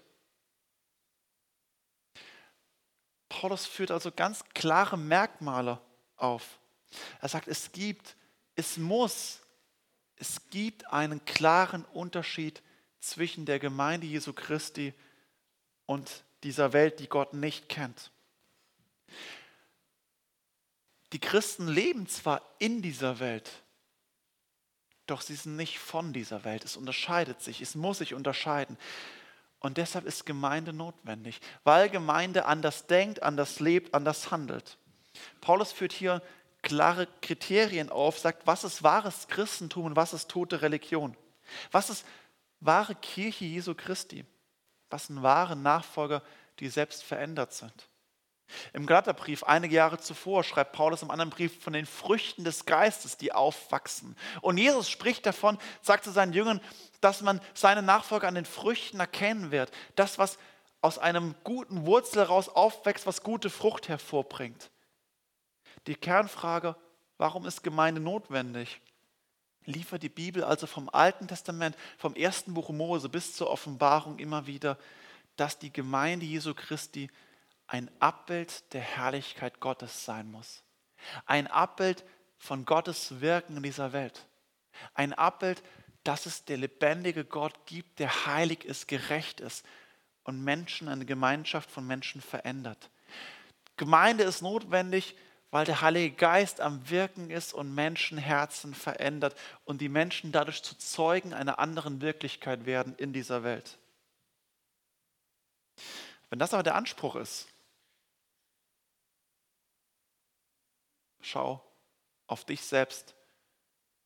Paulus 3.31 3.65
führt 3.65 3.91
also 3.91 4.11
ganz 4.11 4.43
klare 4.53 4.97
Merkmale 4.97 5.79
auf. 6.17 6.59
Er 7.21 7.29
sagt, 7.29 7.47
es 7.47 7.71
gibt, 7.71 8.17
es 8.55 8.75
muss, 8.75 9.39
es 10.17 10.49
gibt 10.49 10.85
einen 10.87 11.23
klaren 11.23 11.85
Unterschied 11.85 12.61
zwischen 12.99 13.45
der 13.45 13.59
Gemeinde 13.59 14.05
Jesu 14.05 14.33
Christi 14.33 14.93
und 15.85 16.25
dieser 16.43 16.73
Welt, 16.73 16.99
die 16.99 17.07
Gott 17.07 17.33
nicht 17.33 17.69
kennt. 17.69 18.11
Die 21.13 21.19
Christen 21.19 21.69
leben 21.69 22.09
zwar 22.09 22.41
in 22.59 22.81
dieser 22.81 23.19
Welt, 23.19 23.49
doch 25.07 25.21
sie 25.21 25.35
sind 25.35 25.55
nicht 25.55 25.79
von 25.79 26.11
dieser 26.11 26.43
Welt. 26.43 26.65
Es 26.65 26.75
unterscheidet 26.75 27.41
sich, 27.41 27.61
es 27.61 27.75
muss 27.75 27.99
sich 27.99 28.13
unterscheiden. 28.13 28.77
Und 29.61 29.77
deshalb 29.77 30.05
ist 30.05 30.25
Gemeinde 30.25 30.73
notwendig, 30.73 31.39
weil 31.63 31.89
Gemeinde 31.89 32.45
anders 32.45 32.87
denkt, 32.87 33.21
anders 33.23 33.59
lebt, 33.59 33.93
anders 33.93 34.31
handelt. 34.31 34.77
Paulus 35.39 35.71
führt 35.71 35.93
hier 35.93 36.21
klare 36.63 37.07
Kriterien 37.21 37.89
auf, 37.89 38.17
sagt, 38.17 38.45
was 38.47 38.63
ist 38.63 38.83
wahres 38.83 39.27
Christentum 39.27 39.85
und 39.85 39.95
was 39.95 40.13
ist 40.13 40.29
tote 40.29 40.63
Religion? 40.63 41.15
Was 41.71 41.91
ist 41.91 42.05
wahre 42.59 42.95
Kirche 42.95 43.45
Jesu 43.45 43.75
Christi? 43.75 44.25
Was 44.89 45.07
sind 45.07 45.21
wahre 45.21 45.55
Nachfolger, 45.55 46.23
die 46.59 46.67
selbst 46.67 47.03
verändert 47.03 47.53
sind? 47.53 47.87
Im 48.73 48.85
Galaterbrief 48.85 49.43
einige 49.43 49.75
Jahre 49.75 49.99
zuvor 49.99 50.43
schreibt 50.43 50.73
Paulus 50.73 51.01
im 51.01 51.11
anderen 51.11 51.29
Brief 51.29 51.61
von 51.61 51.73
den 51.73 51.85
Früchten 51.85 52.43
des 52.43 52.65
Geistes, 52.65 53.17
die 53.17 53.33
aufwachsen. 53.33 54.15
Und 54.41 54.57
Jesus 54.57 54.89
spricht 54.89 55.25
davon, 55.25 55.57
sagt 55.81 56.03
zu 56.03 56.11
seinen 56.11 56.33
Jüngern, 56.33 56.61
dass 57.01 57.21
man 57.21 57.41
seine 57.53 57.81
Nachfolger 57.81 58.27
an 58.27 58.35
den 58.35 58.45
Früchten 58.45 58.99
erkennen 58.99 59.51
wird. 59.51 59.71
Das, 59.95 60.17
was 60.17 60.37
aus 60.81 60.97
einem 60.97 61.35
guten 61.43 61.85
Wurzel 61.85 62.19
heraus 62.19 62.49
aufwächst, 62.49 63.05
was 63.05 63.23
gute 63.23 63.49
Frucht 63.49 63.87
hervorbringt. 63.87 64.71
Die 65.87 65.95
Kernfrage, 65.95 66.75
warum 67.17 67.45
ist 67.45 67.63
Gemeinde 67.63 68.01
notwendig? 68.01 68.81
Liefert 69.65 70.01
die 70.01 70.09
Bibel 70.09 70.43
also 70.43 70.65
vom 70.65 70.89
Alten 70.89 71.27
Testament, 71.27 71.75
vom 71.97 72.15
ersten 72.15 72.53
Buch 72.53 72.69
Mose 72.69 73.09
bis 73.09 73.35
zur 73.35 73.49
Offenbarung 73.49 74.17
immer 74.17 74.47
wieder, 74.47 74.77
dass 75.35 75.59
die 75.59 75.71
Gemeinde 75.71 76.25
Jesu 76.25 76.53
Christi 76.55 77.09
ein 77.71 77.89
Abbild 78.01 78.73
der 78.73 78.81
Herrlichkeit 78.81 79.61
Gottes 79.61 80.03
sein 80.03 80.29
muss. 80.29 80.61
Ein 81.25 81.47
Abbild 81.47 82.03
von 82.37 82.65
Gottes 82.65 83.21
Wirken 83.21 83.55
in 83.55 83.63
dieser 83.63 83.93
Welt. 83.93 84.27
Ein 84.93 85.13
Abbild, 85.13 85.63
dass 86.03 86.25
es 86.25 86.43
der 86.43 86.57
lebendige 86.57 87.23
Gott 87.23 87.65
gibt, 87.65 87.99
der 87.99 88.25
heilig 88.25 88.65
ist, 88.65 88.89
gerecht 88.89 89.39
ist 89.39 89.65
und 90.23 90.43
Menschen, 90.43 90.89
eine 90.89 91.05
Gemeinschaft 91.05 91.71
von 91.71 91.87
Menschen 91.87 92.19
verändert. 92.19 92.89
Gemeinde 93.77 94.25
ist 94.25 94.41
notwendig, 94.41 95.15
weil 95.49 95.63
der 95.63 95.79
Heilige 95.79 96.13
Geist 96.13 96.59
am 96.59 96.89
Wirken 96.89 97.29
ist 97.29 97.53
und 97.53 97.73
Menschenherzen 97.73 98.73
verändert 98.73 99.33
und 99.63 99.79
die 99.79 99.89
Menschen 99.89 100.33
dadurch 100.33 100.61
zu 100.61 100.77
Zeugen 100.77 101.33
einer 101.33 101.57
anderen 101.57 102.01
Wirklichkeit 102.01 102.65
werden 102.65 102.95
in 102.97 103.13
dieser 103.13 103.43
Welt. 103.45 103.77
Wenn 106.29 106.39
das 106.39 106.53
aber 106.53 106.63
der 106.63 106.75
Anspruch 106.75 107.15
ist, 107.15 107.47
Schau 111.21 111.63
auf 112.27 112.45
dich 112.45 112.61
selbst 112.61 113.15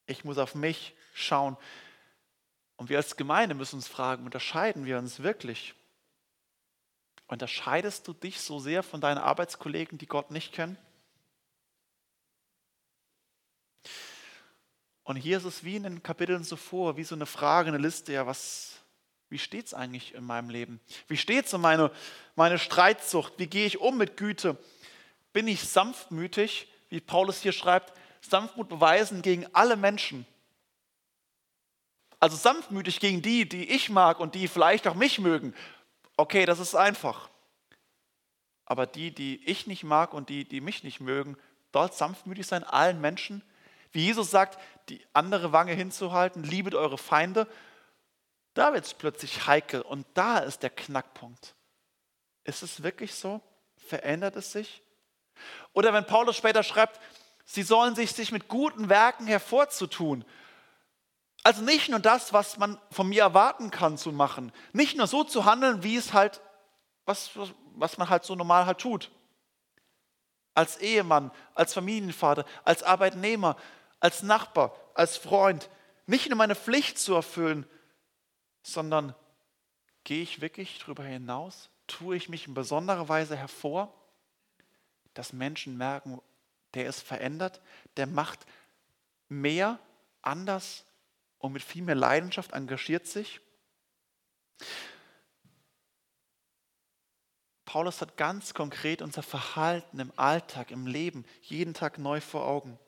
Ich 0.08 0.24
muss 0.24 0.38
auf 0.38 0.56
mich 0.56 0.96
schauen. 1.14 1.58
Und 2.78 2.90
wir 2.90 2.98
als 2.98 3.16
Gemeinde 3.16 3.56
müssen 3.56 3.78
uns 3.78 3.88
fragen, 3.88 4.26
unterscheiden 4.26 4.86
wir 4.86 4.98
uns 4.98 5.22
wirklich? 5.24 5.74
Unterscheidest 7.28 8.08
du 8.08 8.14
dich 8.14 8.40
so 8.42 8.60
sehr 8.60 8.84
von 8.84 9.02
deinen 9.02 9.18
Arbeitskollegen, 9.18 9.98
die 9.98 10.08
Gott 10.08 10.30
nicht 10.30 10.54
kennen? 10.54 10.78
Und 15.04 15.18
hier 15.18 15.38
ist 15.38 15.46
es 15.46 15.64
wie 15.64 15.76
in 15.76 15.84
den 15.84 16.04
Kapiteln 16.04 16.44
zuvor, 16.44 16.98
wie 16.98 17.04
so 17.04 17.16
eine 17.16 17.28
Frage, 17.28 17.70
eine 17.70 17.78
Liste, 17.78 18.12
ja, 18.12 18.26
was, 18.26 18.80
wie 19.30 19.38
steht 19.38 19.68
es 19.68 19.74
eigentlich 19.74 20.16
in 20.16 20.24
meinem 20.24 20.50
Leben? 20.50 20.80
Wie 21.08 21.18
steht 21.18 21.46
es 21.46 21.54
um 21.54 21.62
meine, 21.62 21.92
meine 22.36 22.58
Streitsucht? 22.58 23.34
Wie 23.38 23.48
gehe 23.48 23.68
ich 23.68 23.80
um 23.80 23.98
mit 23.98 24.18
Güte? 24.18 24.58
Bin 25.32 25.48
ich 25.48 25.62
sanftmütig, 25.62 26.68
wie 26.90 27.02
Paulus 27.02 27.42
hier 27.42 27.52
schreibt, 27.52 27.94
Sanftmut 28.22 28.70
beweisen 28.70 29.22
gegen 29.22 29.46
alle 29.54 29.76
Menschen? 29.76 30.26
Also 32.20 32.38
sanftmütig 32.38 33.00
gegen 33.00 33.22
die, 33.22 33.48
die 33.48 33.70
ich 33.70 33.90
mag 33.90 34.20
und 34.20 34.36
die 34.36 34.48
vielleicht 34.48 34.88
auch 34.88 34.96
mich 34.96 35.20
mögen. 35.20 35.54
Okay, 36.18 36.46
das 36.46 36.60
ist 36.60 36.76
einfach. 36.76 37.30
Aber 38.66 38.88
die, 38.88 39.14
die 39.14 39.44
ich 39.46 39.68
nicht 39.68 39.84
mag 39.84 40.14
und 40.14 40.30
die, 40.30 40.46
die 40.46 40.62
mich 40.62 40.84
nicht 40.84 41.00
mögen, 41.00 41.38
dort 41.72 41.94
sanftmütig 41.94 42.48
sein, 42.48 42.64
allen 42.64 43.00
Menschen. 43.00 43.44
Wie 43.92 44.06
Jesus 44.06 44.32
sagt, 44.32 44.60
die 44.90 45.06
andere 45.14 45.52
Wange 45.52 45.74
hinzuhalten, 45.74 46.44
liebet 46.44 46.74
eure 46.74 46.98
Feinde. 46.98 47.48
Da 48.54 48.74
wird 48.74 48.86
es 48.86 48.94
plötzlich 48.94 49.46
heikel 49.46 49.82
und 49.82 50.08
da 50.14 50.40
ist 50.40 50.64
der 50.64 50.70
Knackpunkt. 50.70 51.54
Ist 52.44 52.64
es 52.64 52.82
wirklich 52.82 53.14
so? 53.14 53.42
Verändert 53.78 54.36
es 54.36 54.52
sich? 54.52 54.82
Oder 55.74 55.94
wenn 55.94 56.06
Paulus 56.06 56.38
später 56.38 56.64
schreibt, 56.64 57.00
sie 57.46 57.64
sollen 57.64 57.96
sich, 57.96 58.14
sich 58.14 58.32
mit 58.32 58.48
guten 58.48 58.90
Werken 58.90 59.28
hervorzutun. 59.28 60.26
Also 61.44 61.62
nicht 61.62 61.90
nur 61.90 62.00
das, 62.00 62.34
was 62.34 62.58
man 62.58 62.80
von 62.90 63.08
mir 63.08 63.22
erwarten 63.22 63.70
kann 63.70 63.98
zu 63.98 64.12
machen, 64.12 64.52
nicht 64.74 64.98
nur 64.98 65.06
so 65.06 65.24
zu 65.24 65.46
handeln, 65.46 65.84
wie 65.84 65.96
es 65.96 66.12
halt, 66.12 66.42
was, 67.06 67.32
was 67.76 67.98
man 67.98 68.10
halt 68.10 68.24
so 68.24 68.34
normal 68.36 68.66
halt 68.66 68.80
tut. 68.80 69.12
Als 70.56 70.78
Ehemann, 70.78 71.32
als 71.54 71.74
Familienvater, 71.74 72.46
als 72.64 72.82
Arbeitnehmer, 72.82 73.58
als 74.00 74.24
Nachbar, 74.24 74.76
als 74.96 75.18
Freund. 75.18 75.70
Nicht 76.08 76.30
nur 76.30 76.38
meine 76.38 76.56
Pflicht 76.56 76.98
zu 76.98 77.14
erfüllen, 77.14 77.68
sondern 78.64 79.14
gehe 80.04 80.24
ich 80.24 80.42
wirklich 80.42 80.80
darüber 80.80 81.04
hinaus? 81.04 81.70
Tue 81.88 82.16
ich 82.16 82.30
mich 82.30 82.48
in 82.48 82.54
besonderer 82.54 83.08
Weise 83.08 83.36
hervor, 83.36 83.94
dass 85.16 85.34
Menschen 85.34 85.78
merken, 85.78 86.22
der 86.76 86.88
ist 86.88 87.02
verändert, 87.02 87.62
der 87.98 88.06
macht 88.06 88.46
mehr, 89.28 89.80
anders 90.22 90.86
und 91.40 91.54
mit 91.54 91.64
viel 91.64 91.84
mehr 91.84 91.96
Leidenschaft 91.96 92.52
engagiert 92.54 93.08
sich? 93.08 93.42
Paulus 97.66 98.00
hat 98.00 98.16
ganz 98.16 98.54
konkret 98.54 99.02
unser 99.02 99.24
Verhalten 99.24 100.00
im 100.00 100.12
Alltag, 100.16 100.72
im 100.72 100.88
Leben, 100.88 101.26
jeden 101.42 101.74
Tag 101.74 101.98
neu 101.98 102.22
vor 102.22 102.46
Augen. 102.46 102.80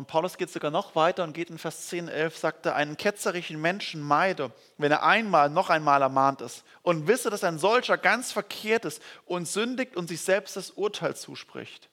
Und 0.00 0.06
Paulus 0.06 0.38
geht 0.38 0.48
sogar 0.48 0.70
noch 0.70 0.96
weiter 0.96 1.24
und 1.24 1.34
geht 1.34 1.50
in 1.50 1.58
Vers 1.58 1.88
10, 1.88 2.08
11, 2.08 2.38
sagt 2.38 2.64
er, 2.64 2.74
einen 2.74 2.96
ketzerischen 2.96 3.60
Menschen 3.60 4.00
meide, 4.00 4.50
wenn 4.78 4.90
er 4.90 5.02
einmal, 5.02 5.50
noch 5.50 5.68
einmal 5.68 6.00
ermahnt 6.00 6.40
ist 6.40 6.64
und 6.80 7.06
wisse, 7.06 7.28
dass 7.28 7.44
ein 7.44 7.58
solcher 7.58 7.98
ganz 7.98 8.32
verkehrt 8.32 8.86
ist 8.86 9.02
und 9.26 9.46
sündigt 9.46 9.98
und 9.98 10.08
sich 10.08 10.22
selbst 10.22 10.56
das 10.56 10.70
Urteil 10.70 11.16
zuspricht. 11.16 11.90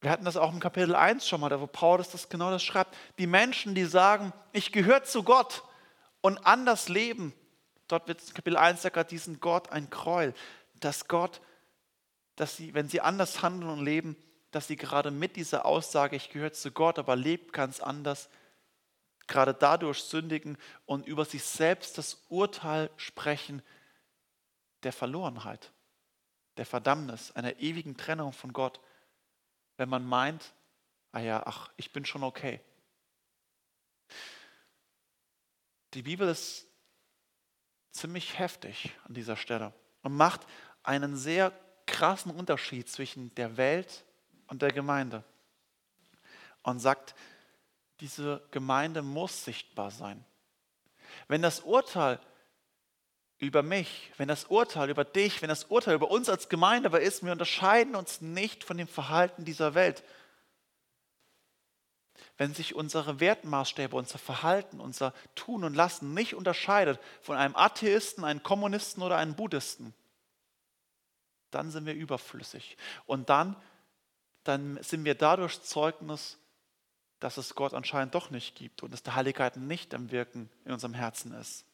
Wir 0.00 0.10
hatten 0.10 0.24
das 0.24 0.38
auch 0.38 0.50
im 0.50 0.60
Kapitel 0.60 0.94
1 0.94 1.28
schon 1.28 1.42
mal, 1.42 1.50
da 1.50 1.60
wo 1.60 1.66
Paulus 1.66 2.08
das 2.08 2.30
genau 2.30 2.50
das 2.50 2.62
schreibt. 2.62 2.96
Die 3.18 3.26
Menschen, 3.26 3.74
die 3.74 3.84
sagen, 3.84 4.32
ich 4.52 4.72
gehöre 4.72 5.04
zu 5.04 5.24
Gott 5.24 5.62
und 6.22 6.38
anders 6.46 6.88
leben, 6.88 7.34
dort 7.88 8.08
wird 8.08 8.26
in 8.26 8.32
Kapitel 8.32 8.56
1 8.56 8.80
sagt 8.80 9.10
diesen 9.10 9.40
Gott 9.40 9.68
ein 9.68 9.90
Gräuel, 9.90 10.32
dass 10.80 11.06
Gott, 11.06 11.42
dass 12.34 12.56
sie, 12.56 12.72
wenn 12.72 12.88
sie 12.88 13.02
anders 13.02 13.42
handeln 13.42 13.70
und 13.70 13.84
leben, 13.84 14.16
dass 14.54 14.68
sie 14.68 14.76
gerade 14.76 15.10
mit 15.10 15.34
dieser 15.34 15.64
Aussage, 15.66 16.14
ich 16.14 16.30
gehöre 16.30 16.52
zu 16.52 16.70
Gott, 16.70 16.98
aber 17.00 17.16
lebt 17.16 17.52
ganz 17.52 17.80
anders, 17.80 18.28
gerade 19.26 19.52
dadurch 19.52 20.00
sündigen 20.00 20.56
und 20.86 21.06
über 21.06 21.24
sich 21.24 21.42
selbst 21.42 21.98
das 21.98 22.24
Urteil 22.28 22.90
sprechen 22.96 23.62
der 24.84 24.92
Verlorenheit, 24.92 25.72
der 26.56 26.66
Verdammnis, 26.66 27.32
einer 27.32 27.58
ewigen 27.58 27.96
Trennung 27.96 28.32
von 28.32 28.52
Gott, 28.52 28.80
wenn 29.76 29.88
man 29.88 30.06
meint, 30.06 30.54
ah 31.10 31.18
ja, 31.18 31.42
ach, 31.44 31.72
ich 31.76 31.92
bin 31.92 32.04
schon 32.04 32.22
okay. 32.22 32.60
Die 35.94 36.02
Bibel 36.02 36.28
ist 36.28 36.68
ziemlich 37.90 38.38
heftig 38.38 38.92
an 39.04 39.14
dieser 39.14 39.36
Stelle 39.36 39.72
und 40.02 40.16
macht 40.16 40.46
einen 40.84 41.16
sehr 41.16 41.52
krassen 41.86 42.30
Unterschied 42.30 42.88
zwischen 42.88 43.34
der 43.34 43.56
Welt 43.56 44.04
und 44.54 44.62
der 44.62 44.72
Gemeinde. 44.72 45.24
Und 46.62 46.78
sagt, 46.78 47.14
diese 48.00 48.40
Gemeinde 48.50 49.02
muss 49.02 49.44
sichtbar 49.44 49.90
sein. 49.90 50.24
Wenn 51.28 51.42
das 51.42 51.60
Urteil 51.60 52.20
über 53.38 53.62
mich, 53.62 54.12
wenn 54.16 54.28
das 54.28 54.44
Urteil 54.44 54.90
über 54.90 55.04
dich, 55.04 55.42
wenn 55.42 55.48
das 55.48 55.64
Urteil 55.64 55.96
über 55.96 56.10
uns 56.10 56.28
als 56.28 56.48
Gemeinde 56.48 56.88
aber 56.88 57.00
ist, 57.00 57.24
wir 57.24 57.32
unterscheiden 57.32 57.96
uns 57.96 58.20
nicht 58.20 58.64
von 58.64 58.78
dem 58.78 58.86
Verhalten 58.88 59.44
dieser 59.44 59.74
Welt. 59.74 60.04
Wenn 62.36 62.54
sich 62.54 62.74
unsere 62.74 63.18
Wertmaßstäbe, 63.18 63.96
unser 63.96 64.18
Verhalten, 64.18 64.80
unser 64.80 65.12
Tun 65.34 65.64
und 65.64 65.74
Lassen 65.74 66.14
nicht 66.14 66.34
unterscheidet 66.34 67.00
von 67.20 67.36
einem 67.36 67.56
Atheisten, 67.56 68.24
einem 68.24 68.42
Kommunisten 68.42 69.02
oder 69.02 69.16
einem 69.16 69.34
Buddhisten, 69.34 69.94
dann 71.50 71.70
sind 71.70 71.86
wir 71.86 71.94
überflüssig. 71.94 72.76
Und 73.06 73.28
dann 73.30 73.56
dann 74.44 74.82
sind 74.82 75.04
wir 75.04 75.14
dadurch 75.14 75.60
Zeugnis, 75.62 76.38
dass 77.20 77.38
es 77.38 77.54
Gott 77.54 77.74
anscheinend 77.74 78.14
doch 78.14 78.30
nicht 78.30 78.54
gibt 78.54 78.82
und 78.82 78.92
dass 78.92 79.02
der 79.02 79.14
Heiligkeit 79.14 79.56
nicht 79.56 79.94
am 79.94 80.10
Wirken 80.10 80.50
in 80.64 80.72
unserem 80.72 80.94
Herzen 80.94 81.32
ist. 81.32 81.64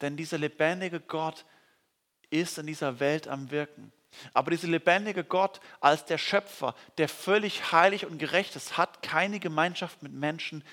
Denn 0.00 0.16
dieser 0.16 0.38
lebendige 0.38 1.00
Gott 1.00 1.44
ist 2.30 2.58
in 2.58 2.66
dieser 2.66 3.00
Welt 3.00 3.28
am 3.28 3.50
Wirken. 3.50 3.92
Aber 4.32 4.50
dieser 4.50 4.68
lebendige 4.68 5.24
Gott 5.24 5.60
als 5.80 6.06
der 6.06 6.18
Schöpfer, 6.18 6.74
der 6.96 7.08
völlig 7.08 7.72
heilig 7.72 8.06
und 8.06 8.18
gerecht 8.18 8.56
ist, 8.56 8.78
hat 8.78 9.02
keine 9.02 9.38
Gemeinschaft 9.40 10.02
mit 10.02 10.12
Menschen, 10.12 10.64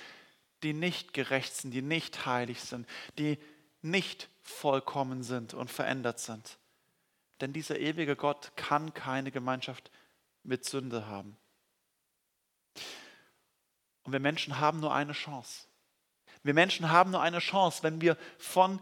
die 0.63 0.73
nicht 0.73 1.13
gerecht 1.13 1.53
sind, 1.53 1.71
die 1.71 1.81
nicht 1.81 2.25
heilig 2.25 2.61
sind, 2.61 2.87
die 3.17 3.37
nicht 3.81 4.29
vollkommen 4.41 5.23
sind 5.23 5.53
und 5.53 5.69
verändert 5.69 6.19
sind. 6.19 6.57
Denn 7.41 7.51
dieser 7.51 7.79
ewige 7.79 8.15
Gott 8.15 8.53
kann 8.55 8.93
keine 8.93 9.31
Gemeinschaft 9.31 9.91
mit 10.45 10.65
Sünde 10.65 11.07
haben. 11.07 11.37
Und 14.03 14.11
wir 14.13 14.19
Menschen 14.19 14.59
haben 14.59 14.79
nur 14.79 14.93
eine 14.93 15.13
Chance. 15.13 15.65
Wir 16.43 16.53
Menschen 16.53 16.91
haben 16.91 17.11
nur 17.11 17.21
eine 17.21 17.39
Chance, 17.39 17.81
wenn 17.81 18.01
wir 18.01 18.17
von 18.37 18.79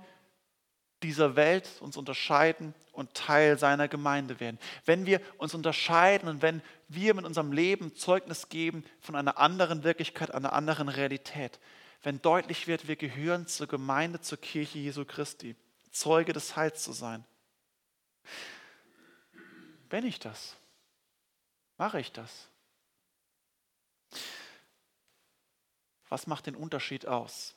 dieser 1.01 1.35
Welt 1.35 1.69
uns 1.79 1.97
unterscheiden 1.97 2.73
und 2.91 3.13
Teil 3.13 3.57
seiner 3.57 3.87
Gemeinde 3.87 4.39
werden. 4.39 4.59
Wenn 4.85 5.05
wir 5.05 5.21
uns 5.37 5.53
unterscheiden 5.53 6.29
und 6.29 6.41
wenn 6.41 6.61
wir 6.87 7.13
mit 7.13 7.25
unserem 7.25 7.51
Leben 7.51 7.95
Zeugnis 7.95 8.49
geben 8.49 8.83
von 8.99 9.15
einer 9.15 9.37
anderen 9.37 9.83
Wirklichkeit, 9.83 10.31
einer 10.31 10.53
anderen 10.53 10.89
Realität. 10.89 11.59
Wenn 12.03 12.21
deutlich 12.21 12.67
wird, 12.67 12.87
wir 12.87 12.97
gehören 12.97 13.47
zur 13.47 13.67
Gemeinde, 13.67 14.19
zur 14.21 14.37
Kirche 14.37 14.79
Jesu 14.79 15.05
Christi, 15.05 15.55
Zeuge 15.91 16.33
des 16.33 16.55
Heils 16.55 16.83
zu 16.83 16.91
sein. 16.91 17.23
Wenn 19.89 20.05
ich 20.05 20.19
das, 20.19 20.57
Mache 21.77 21.99
ich 21.99 22.11
das? 22.11 22.47
Was 26.09 26.27
macht 26.27 26.45
den 26.45 26.55
Unterschied 26.55 27.07
aus? 27.07 27.55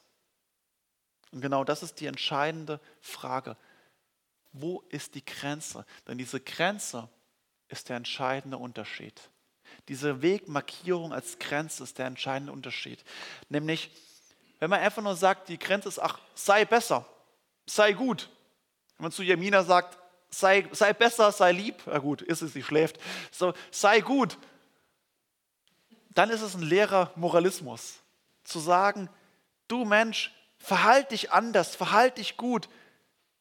Und 1.32 1.40
genau 1.40 1.64
das 1.64 1.82
ist 1.82 2.00
die 2.00 2.06
entscheidende 2.06 2.80
Frage. 3.00 3.56
Wo 4.52 4.80
ist 4.88 5.14
die 5.14 5.24
Grenze? 5.24 5.84
Denn 6.06 6.16
diese 6.16 6.40
Grenze 6.40 7.10
ist 7.68 7.88
der 7.88 7.96
entscheidende 7.96 8.56
Unterschied. 8.56 9.20
Diese 9.88 10.22
Wegmarkierung 10.22 11.12
als 11.12 11.38
Grenze 11.38 11.82
ist 11.82 11.98
der 11.98 12.06
entscheidende 12.06 12.52
Unterschied. 12.52 13.04
Nämlich, 13.48 13.90
wenn 14.58 14.70
man 14.70 14.80
einfach 14.80 15.02
nur 15.02 15.16
sagt, 15.16 15.48
die 15.48 15.58
Grenze 15.58 15.88
ist, 15.88 15.98
ach, 15.98 16.20
sei 16.34 16.64
besser, 16.64 17.04
sei 17.66 17.92
gut. 17.92 18.30
Wenn 18.96 19.04
man 19.04 19.12
zu 19.12 19.22
Jamina 19.22 19.62
sagt, 19.64 19.98
sei, 20.38 20.68
sei 20.72 20.92
besser, 20.92 21.32
sei 21.32 21.52
lieb. 21.52 21.82
Na 21.86 21.98
gut, 21.98 22.22
ist 22.22 22.42
es, 22.42 22.52
sie 22.52 22.62
schläft. 22.62 22.98
So, 23.30 23.54
sei 23.70 24.00
gut. 24.00 24.38
Dann 26.10 26.30
ist 26.30 26.42
es 26.42 26.54
ein 26.54 26.62
leerer 26.62 27.12
Moralismus. 27.16 27.96
Zu 28.44 28.58
sagen, 28.58 29.08
du 29.68 29.84
Mensch, 29.84 30.32
verhalte 30.58 31.10
dich 31.10 31.32
anders, 31.32 31.74
verhalte 31.74 32.20
dich 32.20 32.36
gut, 32.36 32.68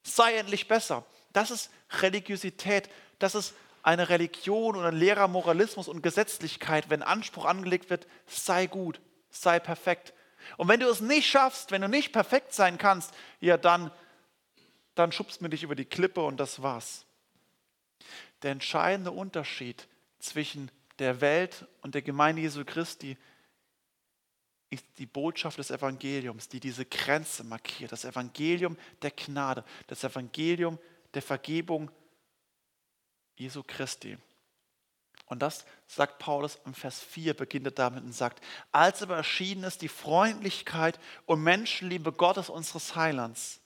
sei 0.04 0.36
endlich 0.36 0.68
besser. 0.68 1.06
Das 1.34 1.52
ist 1.52 1.70
Religiosität. 2.02 2.90
Das 3.20 3.36
ist 3.36 3.54
eine 3.84 4.10
Religion 4.10 4.76
oder 4.76 4.88
ein 4.88 4.96
leerer 4.96 5.28
Moralismus 5.28 5.88
und 5.88 6.02
Gesetzlichkeit, 6.02 6.90
wenn 6.90 7.04
Anspruch 7.04 7.46
angelegt 7.46 7.90
wird, 7.90 8.08
sei 8.26 8.66
gut, 8.66 9.00
sei 9.30 9.60
perfekt. 9.60 10.14
Und 10.58 10.68
wenn 10.68 10.80
du 10.80 10.88
es 10.88 11.02
nicht 11.02 11.30
schaffst, 11.30 11.72
wenn 11.72 11.82
du 11.82 11.88
nicht 11.88 12.12
perfekt 12.12 12.54
sein 12.54 12.78
kannst, 12.78 13.14
ja, 13.40 13.58
dann, 13.58 13.92
dann 14.96 15.12
schubst 15.12 15.42
mir 15.42 15.50
dich 15.50 15.64
über 15.64 15.76
die 15.76 15.86
Klippe 15.86 16.22
und 16.22 16.38
das 16.38 16.62
war's. 16.62 17.06
Der 18.42 18.52
entscheidende 18.52 19.12
Unterschied 19.12 19.88
zwischen 20.20 20.72
der 21.00 21.22
Welt 21.22 21.66
und 21.82 21.96
der 21.96 22.02
Gemeinde 22.02 22.42
Jesu 22.42 22.64
Christi 22.66 23.18
ist 24.70 24.86
die 24.98 25.06
Botschaft 25.06 25.58
des 25.58 25.72
Evangeliums, 25.72 26.50
die 26.50 26.60
diese 26.60 26.86
Grenze 26.86 27.44
markiert. 27.44 27.92
Das 27.92 28.06
Evangelium 28.06 28.78
der 29.02 29.12
Gnade, 29.12 29.64
das 29.88 30.04
Evangelium 30.04 30.80
der 31.14 31.22
Vergebung 31.22 31.92
Jesu 33.38 33.64
Christi. 33.64 34.18
Und 35.28 35.42
das 35.42 35.66
sagt 35.88 36.20
Paulus 36.20 36.60
im 36.66 36.74
Vers 36.74 37.00
4, 37.00 37.34
beginnt 37.34 37.66
er 37.66 37.72
damit 37.72 38.04
und 38.04 38.14
sagt, 38.14 38.44
als 38.72 39.02
aber 39.02 39.16
erschienen 39.18 39.64
ist 39.64 39.82
die 39.82 39.88
Freundlichkeit 39.88 41.00
und 41.26 41.42
Menschenliebe 41.42 42.12
Gottes 42.12 42.50
unseres 42.50 42.96
Heilands. 42.96 43.60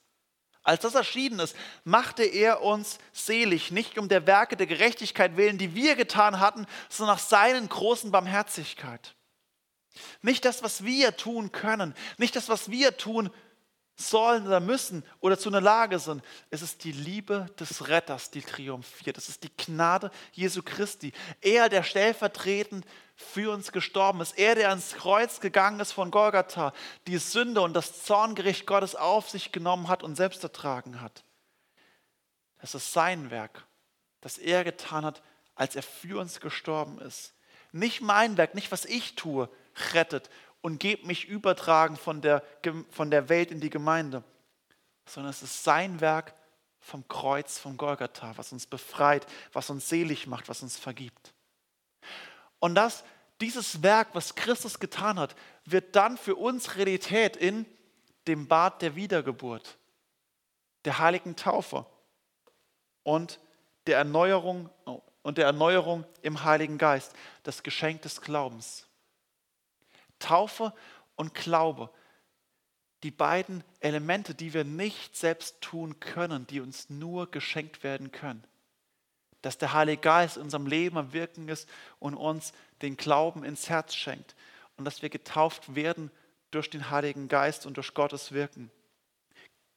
Als 0.69 0.81
das 0.81 0.93
erschienen 0.93 1.39
ist, 1.39 1.55
machte 1.83 2.23
er 2.23 2.61
uns 2.61 2.99
selig, 3.11 3.71
nicht 3.71 3.97
um 3.97 4.07
der 4.07 4.27
Werke 4.27 4.55
der 4.55 4.67
Gerechtigkeit 4.67 5.35
willen, 5.35 5.57
die 5.57 5.73
wir 5.73 5.95
getan 5.95 6.39
hatten, 6.39 6.67
sondern 6.89 7.15
nach 7.15 7.23
seinen 7.23 7.67
großen 7.67 8.11
Barmherzigkeit. 8.11 9.15
Nicht 10.21 10.45
das, 10.45 10.61
was 10.61 10.83
wir 10.83 11.17
tun 11.17 11.51
können, 11.51 11.95
nicht 12.19 12.35
das, 12.35 12.49
was 12.49 12.69
wir 12.69 12.95
tun 12.97 13.31
sollen 13.95 14.45
oder 14.45 14.59
müssen 14.59 15.03
oder 15.21 15.39
zu 15.39 15.49
einer 15.49 15.59
Lage 15.59 15.97
sind. 15.97 16.23
Es 16.51 16.61
ist 16.61 16.83
die 16.83 16.91
Liebe 16.91 17.47
des 17.59 17.87
Retters, 17.87 18.29
die 18.29 18.43
triumphiert. 18.43 19.17
Es 19.17 19.27
ist 19.27 19.43
die 19.43 19.51
Gnade 19.57 20.11
Jesu 20.33 20.61
Christi. 20.63 21.13
Er, 21.41 21.69
der 21.69 21.81
stellvertretend 21.81 22.85
für 23.19 23.51
uns 23.51 23.73
gestorben 23.73 24.21
ist. 24.21 24.37
Er, 24.37 24.55
der 24.55 24.69
ans 24.69 24.93
Kreuz 24.93 25.41
gegangen 25.41 25.81
ist 25.81 25.91
von 25.91 26.09
Golgatha, 26.09 26.73
die 27.05 27.17
Sünde 27.17 27.61
und 27.61 27.73
das 27.73 28.03
Zorngericht 28.03 28.65
Gottes 28.65 28.95
auf 28.95 29.29
sich 29.29 29.51
genommen 29.51 29.89
hat 29.89 30.03
und 30.03 30.15
selbst 30.15 30.41
ertragen 30.41 31.01
hat. 31.01 31.25
Es 32.59 32.75
ist 32.75 32.93
sein 32.93 33.29
Werk, 33.29 33.65
das 34.21 34.37
er 34.37 34.63
getan 34.63 35.03
hat, 35.03 35.21
als 35.53 35.75
er 35.75 35.83
für 35.83 36.19
uns 36.19 36.39
gestorben 36.39 36.99
ist. 37.01 37.33
Nicht 37.73 37.99
mein 37.99 38.37
Werk, 38.37 38.55
nicht 38.55 38.71
was 38.71 38.85
ich 38.85 39.15
tue, 39.15 39.49
rettet 39.93 40.29
und 40.61 40.79
gebt 40.79 41.05
mich 41.05 41.27
übertragen 41.27 41.97
von 41.97 42.21
der, 42.21 42.41
von 42.89 43.11
der 43.11 43.27
Welt 43.27 43.51
in 43.51 43.59
die 43.59 43.69
Gemeinde, 43.69 44.23
sondern 45.05 45.31
es 45.31 45.43
ist 45.43 45.65
sein 45.65 45.99
Werk 45.99 46.33
vom 46.79 47.05
Kreuz, 47.09 47.59
vom 47.59 47.75
Golgatha, 47.75 48.37
was 48.37 48.53
uns 48.53 48.65
befreit, 48.65 49.27
was 49.51 49.69
uns 49.69 49.89
selig 49.89 50.25
macht, 50.25 50.47
was 50.47 50.63
uns 50.63 50.79
vergibt. 50.79 51.33
Und 52.59 52.75
das, 52.75 53.03
dieses 53.41 53.83
Werk, 53.83 54.09
was 54.13 54.35
Christus 54.35 54.79
getan 54.79 55.19
hat, 55.19 55.35
wird 55.65 55.95
dann 55.95 56.17
für 56.17 56.35
uns 56.35 56.75
Realität 56.75 57.37
in 57.37 57.65
dem 58.27 58.47
Bad 58.47 58.81
der 58.81 58.95
Wiedergeburt, 58.95 59.77
der 60.85 60.99
heiligen 60.99 61.35
Taufe 61.35 61.85
und 63.03 63.39
der 63.87 63.97
Erneuerung 63.97 64.69
und 65.21 65.37
der 65.37 65.45
Erneuerung 65.45 66.05
im 66.21 66.43
Heiligen 66.43 66.77
Geist, 66.77 67.13
das 67.43 67.63
Geschenk 67.63 68.01
des 68.01 68.21
Glaubens. 68.21 68.87
Taufe 70.19 70.73
und 71.15 71.33
Glaube, 71.33 71.89
die 73.03 73.11
beiden 73.11 73.63
Elemente, 73.79 74.35
die 74.35 74.53
wir 74.53 74.65
nicht 74.65 75.15
selbst 75.15 75.61
tun 75.61 75.99
können, 75.99 76.45
die 76.47 76.59
uns 76.59 76.89
nur 76.89 77.31
geschenkt 77.31 77.83
werden 77.83 78.11
können. 78.11 78.43
Dass 79.41 79.57
der 79.57 79.73
Heilige 79.73 80.01
Geist 80.01 80.37
in 80.37 80.43
unserem 80.43 80.67
Leben 80.67 80.97
am 80.97 81.13
Wirken 81.13 81.47
ist 81.47 81.67
und 81.99 82.15
uns 82.15 82.53
den 82.81 82.97
Glauben 82.97 83.43
ins 83.43 83.69
Herz 83.69 83.95
schenkt. 83.95 84.35
Und 84.77 84.85
dass 84.85 85.01
wir 85.01 85.09
getauft 85.09 85.75
werden 85.75 86.11
durch 86.51 86.69
den 86.69 86.89
Heiligen 86.89 87.27
Geist 87.27 87.65
und 87.65 87.77
durch 87.77 87.93
Gottes 87.93 88.31
Wirken. 88.31 88.71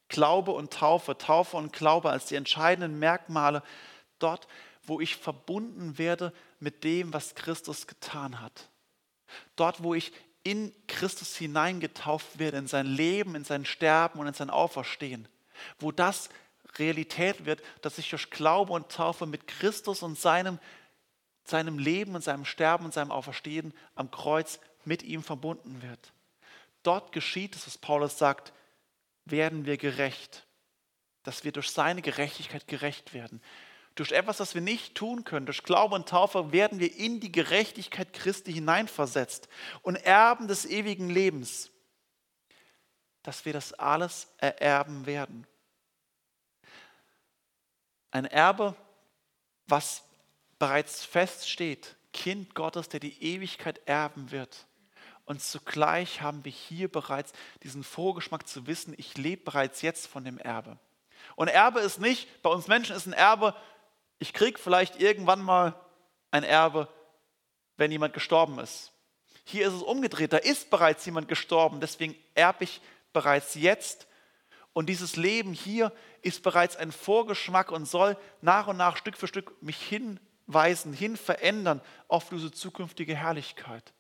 Glaube 0.09 0.53
und 0.53 0.73
Taufe, 0.73 1.17
Taufe 1.17 1.57
und 1.57 1.73
Glaube 1.73 2.11
als 2.11 2.27
die 2.27 2.37
entscheidenden 2.37 2.99
Merkmale 2.99 3.63
dort, 4.19 4.47
wo 4.85 5.01
ich 5.01 5.17
verbunden 5.17 5.97
werde 5.99 6.33
mit 6.61 6.85
dem, 6.85 7.13
was 7.13 7.35
Christus 7.35 7.87
getan 7.87 8.41
hat. 8.41 8.69
Dort, 9.57 9.83
wo 9.83 9.95
ich 9.95 10.13
in 10.43 10.75
Christus 10.87 11.37
hineingetauft 11.37 12.39
werde, 12.39 12.59
in 12.59 12.67
sein 12.67 12.87
Leben, 12.87 13.35
in 13.35 13.45
sein 13.45 13.65
Sterben 13.65 14.19
und 14.19 14.27
in 14.27 14.35
sein 14.35 14.51
Auferstehen. 14.51 15.29
Wo 15.79 15.93
das 15.93 16.29
Realität 16.79 17.45
wird, 17.45 17.63
dass 17.83 17.99
ich 17.99 18.11
durch 18.11 18.31
Glaube 18.31 18.73
und 18.73 18.91
Taufe 18.91 19.27
mit 19.27 19.47
Christus 19.47 20.03
und 20.03 20.19
seinem, 20.19 20.59
seinem 21.45 21.79
Leben 21.79 22.15
und 22.15 22.23
seinem 22.23 22.45
Sterben 22.45 22.85
und 22.85 22.95
seinem 22.95 23.11
Auferstehen 23.11 23.75
am 23.95 24.11
Kreuz 24.11 24.59
mit 24.85 25.03
ihm 25.03 25.23
verbunden 25.23 25.83
wird. 25.83 26.13
Dort 26.83 27.13
geschieht 27.13 27.55
es, 27.55 27.67
was 27.67 27.79
Paulus 27.79 28.19
sagt, 28.19 28.53
werden 29.25 29.67
wir 29.67 29.77
gerecht, 29.77 30.47
dass 31.23 31.45
wir 31.45 31.53
durch 31.53 31.71
seine 31.71 32.03
Gerechtigkeit 32.03 32.67
gerecht 32.67 33.15
werden. 33.15 33.41
Durch 33.95 34.13
etwas, 34.13 34.41
was 34.41 34.55
wir 34.55 34.63
nicht 34.63 34.95
tun 34.95 35.25
können, 35.25 35.47
durch 35.47 35.63
Glaube 35.63 35.95
und 35.95 36.09
Taufe, 36.09 36.51
werden 36.51 36.81
wir 36.81 36.97
in 36.97 37.21
die 37.21 37.31
Gerechtigkeit 37.31 38.13
Christi 38.13 38.53
hineinversetzt 38.53 39.49
und 39.83 39.97
Erben 39.97 40.49
des 40.49 40.65
ewigen 40.65 41.11
Lebens, 41.11 41.71
dass 43.23 43.45
wir 43.45 43.53
das 43.53 43.75
alles 43.75 44.29
ererben 44.39 45.07
werden. 45.07 45.47
Ein 48.13 48.27
Erbe, 48.27 48.77
was 49.67 50.05
bereits 50.59 51.05
feststeht, 51.05 51.97
Kind 52.13 52.55
Gottes, 52.55 52.89
der 52.89 53.01
die 53.01 53.21
Ewigkeit 53.23 53.81
erben 53.87 54.31
wird. 54.31 54.67
Und 55.25 55.43
zugleich 55.43 56.21
haben 56.21 56.45
wir 56.45 56.53
hier 56.53 56.91
bereits 56.91 57.33
diesen 57.63 57.83
Vorgeschmack 57.85 58.47
zu 58.47 58.67
wissen, 58.67 58.95
ich 58.97 59.17
lebe 59.17 59.43
bereits 59.43 59.83
jetzt 59.83 60.07
von 60.07 60.25
dem 60.25 60.39
Erbe. 60.39 60.79
Und 61.37 61.49
Erbe 61.49 61.81
ist 61.81 62.01
nicht, 62.01 62.43
bei 62.43 62.51
uns 62.51 62.69
Menschen 62.69 62.95
ist 62.95 63.07
ein 63.07 63.13
Erbe, 63.13 63.55
ich 64.19 64.33
kriege 64.33 64.59
vielleicht 64.59 65.01
irgendwann 65.01 65.43
mal 65.43 65.75
ein 66.31 66.45
Erbe, 66.45 66.89
wenn 67.77 67.91
jemand 67.91 68.15
gestorben 68.15 68.59
ist. 68.59 68.93
Hier 69.45 69.67
ist 69.67 69.75
es 69.75 69.83
umgedreht, 69.83 70.33
da 70.33 70.37
ist 70.37 70.71
bereits 70.71 71.05
jemand 71.07 71.29
gestorben, 71.29 71.81
deswegen 71.81 72.15
erbe 72.35 72.65
ich 72.65 72.81
bereits 73.13 73.55
jetzt. 73.55 74.07
Und 74.73 74.89
dieses 74.89 75.17
Leben 75.17 75.53
hier 75.53 75.93
ist 76.23 76.43
bereits 76.43 76.77
ein 76.77 76.93
Vorgeschmack 76.93 77.71
und 77.71 77.87
soll 77.87 78.17
nach 78.41 78.69
und 78.69 78.77
nach 78.77 78.97
Stück 78.97 79.17
für 79.17 79.27
Stück 79.27 79.61
mich 79.63 79.81
hinweisen, 79.83 80.93
hin 80.93 81.17
verändern 81.17 81.81
auf 82.09 82.31
diese 82.31 82.51
zukünftige 82.51 83.15
Herrlichkeit. 83.15 83.93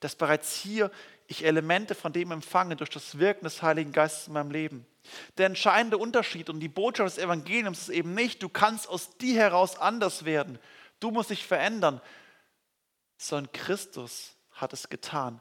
Dass 0.00 0.14
bereits 0.14 0.54
hier 0.54 0.92
ich 1.26 1.44
Elemente 1.44 1.94
von 1.94 2.12
dem 2.12 2.30
empfange 2.30 2.76
durch 2.76 2.90
das 2.90 3.18
Wirken 3.18 3.44
des 3.44 3.60
Heiligen 3.62 3.92
Geistes 3.92 4.28
in 4.28 4.34
meinem 4.34 4.50
Leben. 4.50 4.86
Der 5.36 5.46
entscheidende 5.46 5.98
Unterschied 5.98 6.48
und 6.48 6.60
die 6.60 6.68
Botschaft 6.68 7.16
des 7.16 7.22
Evangeliums 7.22 7.82
ist 7.82 7.88
eben 7.88 8.14
nicht, 8.14 8.42
du 8.42 8.48
kannst 8.48 8.88
aus 8.88 9.16
dir 9.18 9.36
heraus 9.36 9.78
anders 9.78 10.24
werden, 10.24 10.58
du 11.00 11.10
musst 11.10 11.30
dich 11.30 11.46
verändern, 11.46 12.00
sondern 13.16 13.52
Christus 13.52 14.36
hat 14.52 14.72
es 14.72 14.88
getan. 14.88 15.40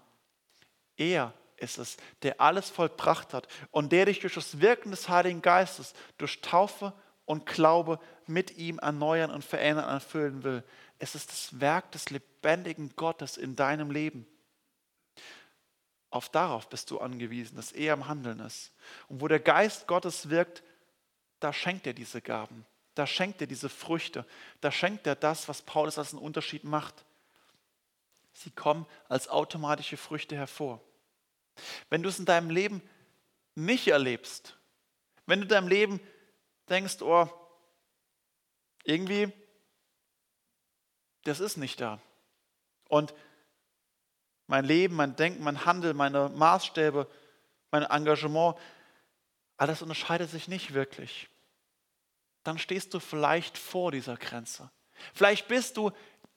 Er 0.98 1.34
ist 1.58 1.78
es, 1.78 1.98
der 2.22 2.40
alles 2.40 2.70
vollbracht 2.70 3.34
hat 3.34 3.48
und 3.72 3.92
der 3.92 4.06
dich 4.06 4.20
durch 4.20 4.36
das 4.36 4.62
Wirken 4.62 4.92
des 4.92 5.10
Heiligen 5.10 5.42
Geistes, 5.42 5.94
durch 6.18 6.42
Taufe 6.42 6.94
und 7.26 7.46
Glaube 7.46 8.00
mit 8.26 8.58
ihm 8.58 8.80
erneuern 8.80 9.32
und 9.32 9.44
verändern, 9.44 9.90
erfüllen 9.90 10.44
will. 10.44 10.64
Es 11.00 11.16
ist 11.16 11.30
das 11.30 11.60
Werk 11.60 11.92
des 11.92 12.10
lebendigen 12.10 12.96
Gottes 12.96 13.38
in 13.38 13.56
deinem 13.56 13.92
Leben. 13.92 14.26
Auf 16.10 16.30
darauf 16.30 16.70
bist 16.70 16.90
du 16.90 17.00
angewiesen, 17.00 17.58
dass 17.58 17.72
er 17.72 17.94
im 17.94 18.08
Handeln 18.08 18.40
ist. 18.40 18.72
Und 19.10 19.22
wo 19.22 19.28
der 19.28 19.40
Geist 19.40 19.88
Gottes 19.88 20.30
wirkt, 20.30 20.64
da 21.40 21.52
schenkt 21.54 21.86
er 21.86 21.94
diese 21.94 22.22
Gaben, 22.22 22.66
da 22.96 23.06
schenkt 23.06 23.42
er 23.42 23.48
diese 23.48 23.70
Früchte, 23.70 24.26
da 24.62 24.72
schenkt 24.72 25.06
er 25.06 25.16
das, 25.16 25.48
was 25.48 25.62
Paulus 25.62 25.98
als 25.98 26.14
einen 26.14 26.24
Unterschied 26.24 26.64
macht. 26.64 27.06
Sie 28.34 28.52
kommen 28.52 28.86
als 29.10 29.28
automatische 29.28 29.98
Früchte 29.98 30.36
hervor. 30.36 30.82
Wenn 31.90 32.04
du 32.04 32.10
es 32.10 32.20
in 32.20 32.26
deinem 32.26 32.50
Leben 32.50 32.82
nicht 33.56 33.88
erlebst, 33.88 34.58
wenn 35.26 35.40
du 35.40 35.44
in 35.44 35.50
deinem 35.50 35.68
Leben 35.68 36.00
denkst, 36.70 37.02
oh, 37.02 37.30
irgendwie, 38.84 39.32
das 41.24 41.40
ist 41.40 41.58
nicht 41.58 41.82
da. 41.82 42.00
Und 42.88 43.14
mein 44.48 44.64
Leben, 44.64 44.96
mein 44.96 45.16
Denken, 45.16 45.44
mein 45.44 45.66
Handeln, 45.66 45.98
meine 45.98 46.30
Maßstäbe, 46.30 47.10
mein 47.72 47.84
Engagement, 47.84 48.56
alles 49.58 49.82
unterscheidet 49.82 50.30
sich 50.30 50.48
nicht 50.48 50.74
wirklich. 50.74 51.30
Dann 52.44 52.58
stehst 52.58 52.94
du 52.94 53.00
vielleicht 53.00 53.58
vor 53.58 53.92
dieser 53.92 54.16
Grenze. 54.16 54.72
Vielleicht 55.14 55.50
bist 55.50 55.76
du 55.76 55.92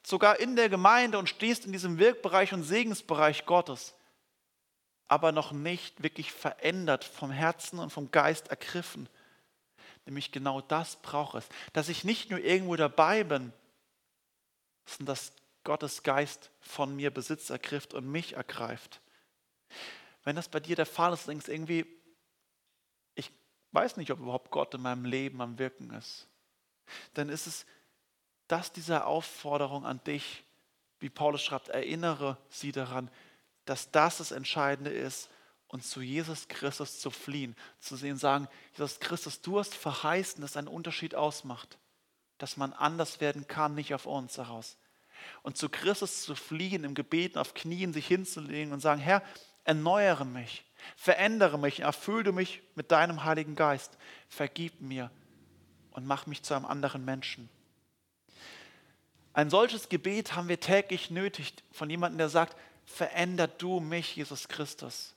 sogar 0.04 0.40
in 0.40 0.56
der 0.56 0.68
Gemeinde 0.68 1.18
und 1.18 1.28
stehst 1.28 1.66
in 1.66 1.72
diesem 1.72 1.98
Wirkbereich 1.98 2.52
und 2.52 2.64
Segensbereich 2.64 3.46
Gottes, 3.46 3.94
aber 5.10 5.32
noch 5.32 5.50
nicht 5.50 6.04
wirklich 6.04 6.30
verändert, 6.30 7.02
vom 7.02 7.32
Herzen 7.32 7.80
und 7.80 7.90
vom 7.90 8.12
Geist 8.12 8.46
ergriffen. 8.46 9.08
Nämlich 10.06 10.30
genau 10.30 10.60
das 10.60 11.02
braucht 11.02 11.34
es, 11.34 11.48
dass 11.72 11.88
ich 11.88 12.04
nicht 12.04 12.30
nur 12.30 12.38
irgendwo 12.38 12.76
dabei 12.76 13.24
bin, 13.24 13.52
sondern 14.86 15.16
dass 15.16 15.32
Gottes 15.64 16.04
Geist 16.04 16.52
von 16.60 16.94
mir 16.94 17.10
Besitz 17.10 17.50
ergriff 17.50 17.86
und 17.92 18.08
mich 18.08 18.34
ergreift. 18.34 19.00
Wenn 20.22 20.36
das 20.36 20.48
bei 20.48 20.60
dir 20.60 20.76
der 20.76 20.86
Fall 20.86 21.12
ist, 21.12 21.26
denkst 21.26 21.48
irgendwie, 21.48 21.86
ich 23.16 23.32
weiß 23.72 23.96
nicht, 23.96 24.12
ob 24.12 24.20
überhaupt 24.20 24.52
Gott 24.52 24.74
in 24.74 24.82
meinem 24.82 25.04
Leben 25.04 25.42
am 25.42 25.58
Wirken 25.58 25.90
ist, 25.90 26.28
dann 27.14 27.30
ist 27.30 27.48
es 27.48 27.66
das 28.46 28.72
dieser 28.72 29.08
Aufforderung 29.08 29.84
an 29.84 30.02
dich, 30.04 30.44
wie 31.00 31.10
Paulus 31.10 31.42
schreibt, 31.42 31.68
erinnere 31.68 32.38
sie 32.48 32.70
daran, 32.70 33.10
dass 33.70 33.92
das 33.92 34.18
das 34.18 34.32
Entscheidende 34.32 34.90
ist 34.90 35.30
und 35.68 35.84
zu 35.84 36.00
Jesus 36.00 36.48
Christus 36.48 36.98
zu 36.98 37.12
fliehen, 37.12 37.54
zu 37.78 37.94
sehen, 37.94 38.16
sagen, 38.16 38.48
Jesus 38.72 38.98
Christus, 38.98 39.40
du 39.42 39.60
hast 39.60 39.76
verheißen, 39.76 40.42
dass 40.42 40.56
ein 40.56 40.66
Unterschied 40.66 41.14
ausmacht, 41.14 41.78
dass 42.38 42.56
man 42.56 42.72
anders 42.72 43.20
werden 43.20 43.46
kann, 43.46 43.76
nicht 43.76 43.94
auf 43.94 44.06
uns 44.06 44.38
heraus. 44.38 44.76
Und 45.44 45.56
zu 45.56 45.68
Christus 45.68 46.22
zu 46.22 46.34
fliehen, 46.34 46.82
im 46.82 46.96
Gebeten 46.96 47.38
auf 47.38 47.54
Knien 47.54 47.92
sich 47.92 48.08
hinzulegen 48.08 48.72
und 48.72 48.80
sagen, 48.80 49.00
Herr, 49.00 49.22
erneuere 49.62 50.24
mich, 50.24 50.64
verändere 50.96 51.56
mich, 51.56 51.78
erfülle 51.78 52.32
mich 52.32 52.64
mit 52.74 52.90
deinem 52.90 53.22
Heiligen 53.22 53.54
Geist, 53.54 53.98
vergib 54.28 54.80
mir 54.80 55.12
und 55.92 56.06
mach 56.06 56.26
mich 56.26 56.42
zu 56.42 56.54
einem 56.54 56.66
anderen 56.66 57.04
Menschen. 57.04 57.48
Ein 59.32 59.48
solches 59.48 59.88
Gebet 59.88 60.34
haben 60.34 60.48
wir 60.48 60.58
täglich 60.58 61.12
nötig 61.12 61.54
von 61.70 61.88
jemandem, 61.88 62.18
der 62.18 62.28
sagt, 62.28 62.56
veränder 62.90 63.48
du 63.48 63.80
mich, 63.80 64.16
Jesus 64.16 64.48
Christus. 64.48 65.14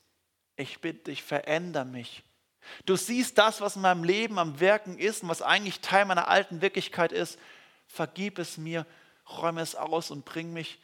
Ich 0.56 0.80
bitte 0.80 1.06
dich, 1.06 1.24
veränder 1.24 1.86
mich. 1.86 2.24
Du 2.86 2.96
siehst 2.96 3.38
das, 3.38 3.62
was 3.62 3.76
in 3.76 3.82
meinem 3.82 4.04
Leben 4.04 4.40
am 4.40 4.60
Wirken 4.60 4.98
ist 4.98 5.24
und 5.24 5.30
was 5.30 5.42
eigentlich 5.42 5.82
Teil 5.82 6.06
meiner 6.06 6.28
alten 6.28 6.62
Wirklichkeit 6.62 7.12
ist. 7.12 7.38
Vergib 7.88 8.40
es 8.40 8.58
mir, 8.58 8.86
räume 9.30 9.62
es 9.62 9.76
aus 9.76 10.12
und 10.12 10.26
bring 10.26 10.54
mich 10.54 10.80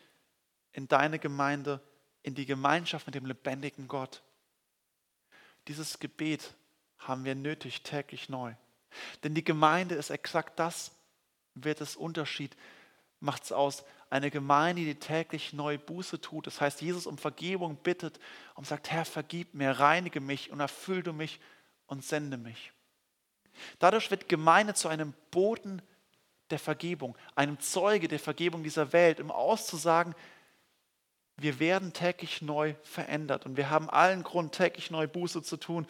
in 0.73 0.88
deine 0.88 1.19
Gemeinde, 1.19 1.82
in 2.23 2.36
die 2.36 2.45
Gemeinschaft 2.45 3.06
mit 3.06 3.15
dem 3.15 3.25
lebendigen 3.25 3.88
Gott. 3.88 4.21
Dieses 5.67 5.99
Gebet 5.99 6.54
haben 6.97 7.23
wir 7.23 7.36
nötig 7.36 7.84
täglich 7.84 8.30
neu. 8.30 8.54
Denn 9.23 9.36
die 9.36 9.43
Gemeinde 9.43 9.95
ist 9.95 10.10
exakt 10.10 10.60
das, 10.60 10.91
wird 11.54 11.82
es 11.82 11.95
Unterschied, 11.95 12.56
macht 13.19 13.43
es 13.43 13.52
aus. 13.52 13.84
Eine 14.09 14.31
Gemeinde, 14.31 14.83
die 14.83 14.95
täglich 14.95 15.53
neu 15.53 15.77
Buße 15.77 16.19
tut. 16.19 16.47
Das 16.47 16.61
heißt, 16.61 16.81
Jesus 16.81 17.05
um 17.05 17.17
Vergebung 17.17 17.75
bittet 17.77 18.19
und 18.55 18.65
sagt, 18.65 18.89
Herr, 18.89 19.05
vergib 19.05 19.53
mir, 19.53 19.71
reinige 19.71 20.19
mich 20.19 20.51
und 20.51 20.59
erfüll 20.59 21.03
du 21.03 21.13
mich 21.13 21.39
und 21.85 22.03
sende 22.03 22.37
mich. 22.37 22.71
Dadurch 23.77 24.09
wird 24.09 24.29
Gemeinde 24.29 24.73
zu 24.73 24.87
einem 24.87 25.13
Boten 25.31 25.81
der 26.49 26.59
Vergebung, 26.59 27.15
einem 27.35 27.59
Zeuge 27.59 28.07
der 28.07 28.19
Vergebung 28.19 28.63
dieser 28.63 28.93
Welt, 28.93 29.19
um 29.19 29.29
auszusagen, 29.29 30.15
wir 31.37 31.59
werden 31.59 31.93
täglich 31.93 32.41
neu 32.41 32.73
verändert 32.83 33.45
und 33.45 33.55
wir 33.55 33.69
haben 33.69 33.89
allen 33.89 34.23
Grund, 34.23 34.53
täglich 34.53 34.91
neu 34.91 35.07
Buße 35.07 35.41
zu 35.41 35.57
tun 35.57 35.87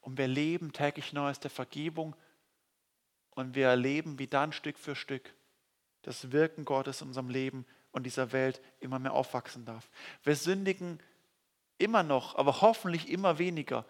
und 0.00 0.18
wir 0.18 0.28
leben 0.28 0.72
täglich 0.72 1.12
neu 1.12 1.30
aus 1.30 1.40
der 1.40 1.50
Vergebung 1.50 2.14
und 3.30 3.54
wir 3.54 3.68
erleben, 3.68 4.18
wie 4.18 4.26
dann 4.26 4.52
Stück 4.52 4.78
für 4.78 4.94
Stück 4.94 5.32
das 6.02 6.32
Wirken 6.32 6.64
Gottes 6.64 7.00
in 7.00 7.08
unserem 7.08 7.28
Leben 7.28 7.66
und 7.92 8.04
dieser 8.04 8.32
Welt 8.32 8.60
immer 8.80 8.98
mehr 8.98 9.12
aufwachsen 9.12 9.64
darf. 9.64 9.90
Wir 10.22 10.36
sündigen 10.36 11.00
immer 11.78 12.02
noch, 12.02 12.36
aber 12.36 12.60
hoffentlich 12.60 13.08
immer 13.08 13.38
weniger. 13.38 13.84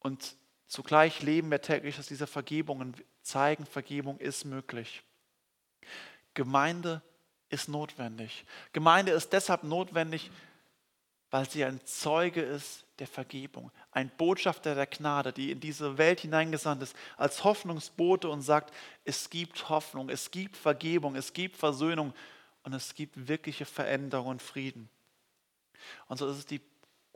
Und 0.00 0.36
zugleich 0.66 1.22
leben 1.22 1.50
wir 1.50 1.60
täglich 1.60 1.98
aus 1.98 2.06
dieser 2.06 2.26
Vergebung 2.26 2.80
und 2.80 3.04
zeigen, 3.22 3.66
Vergebung 3.66 4.18
ist 4.18 4.44
möglich. 4.44 5.02
Gemeinde 6.34 7.02
ist 7.48 7.68
notwendig. 7.68 8.44
Gemeinde 8.72 9.12
ist 9.12 9.32
deshalb 9.32 9.62
notwendig, 9.62 10.30
weil 11.36 11.46
sie 11.50 11.66
ein 11.66 11.84
Zeuge 11.84 12.40
ist 12.40 12.86
der 12.98 13.06
Vergebung, 13.06 13.70
ein 13.90 14.08
Botschafter 14.08 14.74
der 14.74 14.86
Gnade, 14.86 15.34
die 15.34 15.50
in 15.50 15.60
diese 15.60 15.98
Welt 15.98 16.20
hineingesandt 16.20 16.82
ist, 16.82 16.96
als 17.18 17.44
Hoffnungsbote 17.44 18.30
und 18.30 18.40
sagt, 18.40 18.72
es 19.04 19.28
gibt 19.28 19.68
Hoffnung, 19.68 20.08
es 20.08 20.30
gibt 20.30 20.56
Vergebung, 20.56 21.14
es 21.14 21.34
gibt 21.34 21.58
Versöhnung 21.58 22.14
und 22.62 22.72
es 22.72 22.94
gibt 22.94 23.28
wirkliche 23.28 23.66
Veränderung 23.66 24.28
und 24.28 24.40
Frieden. 24.40 24.88
Und 26.06 26.16
so 26.16 26.26
ist 26.26 26.38
es 26.38 26.46
die 26.46 26.62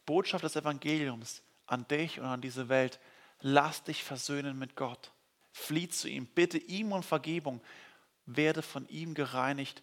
Botschaft 0.04 0.44
des 0.44 0.54
Evangeliums 0.54 1.42
an 1.64 1.88
dich 1.88 2.20
und 2.20 2.26
an 2.26 2.42
diese 2.42 2.68
Welt. 2.68 3.00
Lass 3.40 3.84
dich 3.84 4.04
versöhnen 4.04 4.58
mit 4.58 4.76
Gott. 4.76 5.12
Flieh 5.50 5.88
zu 5.88 6.10
ihm, 6.10 6.26
bitte 6.26 6.58
ihm 6.58 6.92
um 6.92 7.02
Vergebung, 7.02 7.62
werde 8.26 8.60
von 8.60 8.86
ihm 8.88 9.14
gereinigt 9.14 9.82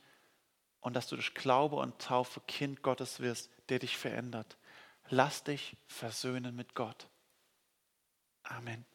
und 0.82 0.96
dass 0.96 1.08
du 1.08 1.16
durch 1.16 1.34
Glaube 1.34 1.78
und 1.78 1.98
Taufe 1.98 2.40
Kind 2.42 2.84
Gottes 2.84 3.20
wirst, 3.20 3.50
der 3.70 3.80
dich 3.80 3.98
verändert. 3.98 4.58
Lass 5.10 5.44
dich 5.44 5.78
versöhnen 5.88 6.56
mit 6.56 6.74
Gott. 6.76 7.10
Amen. 8.44 8.86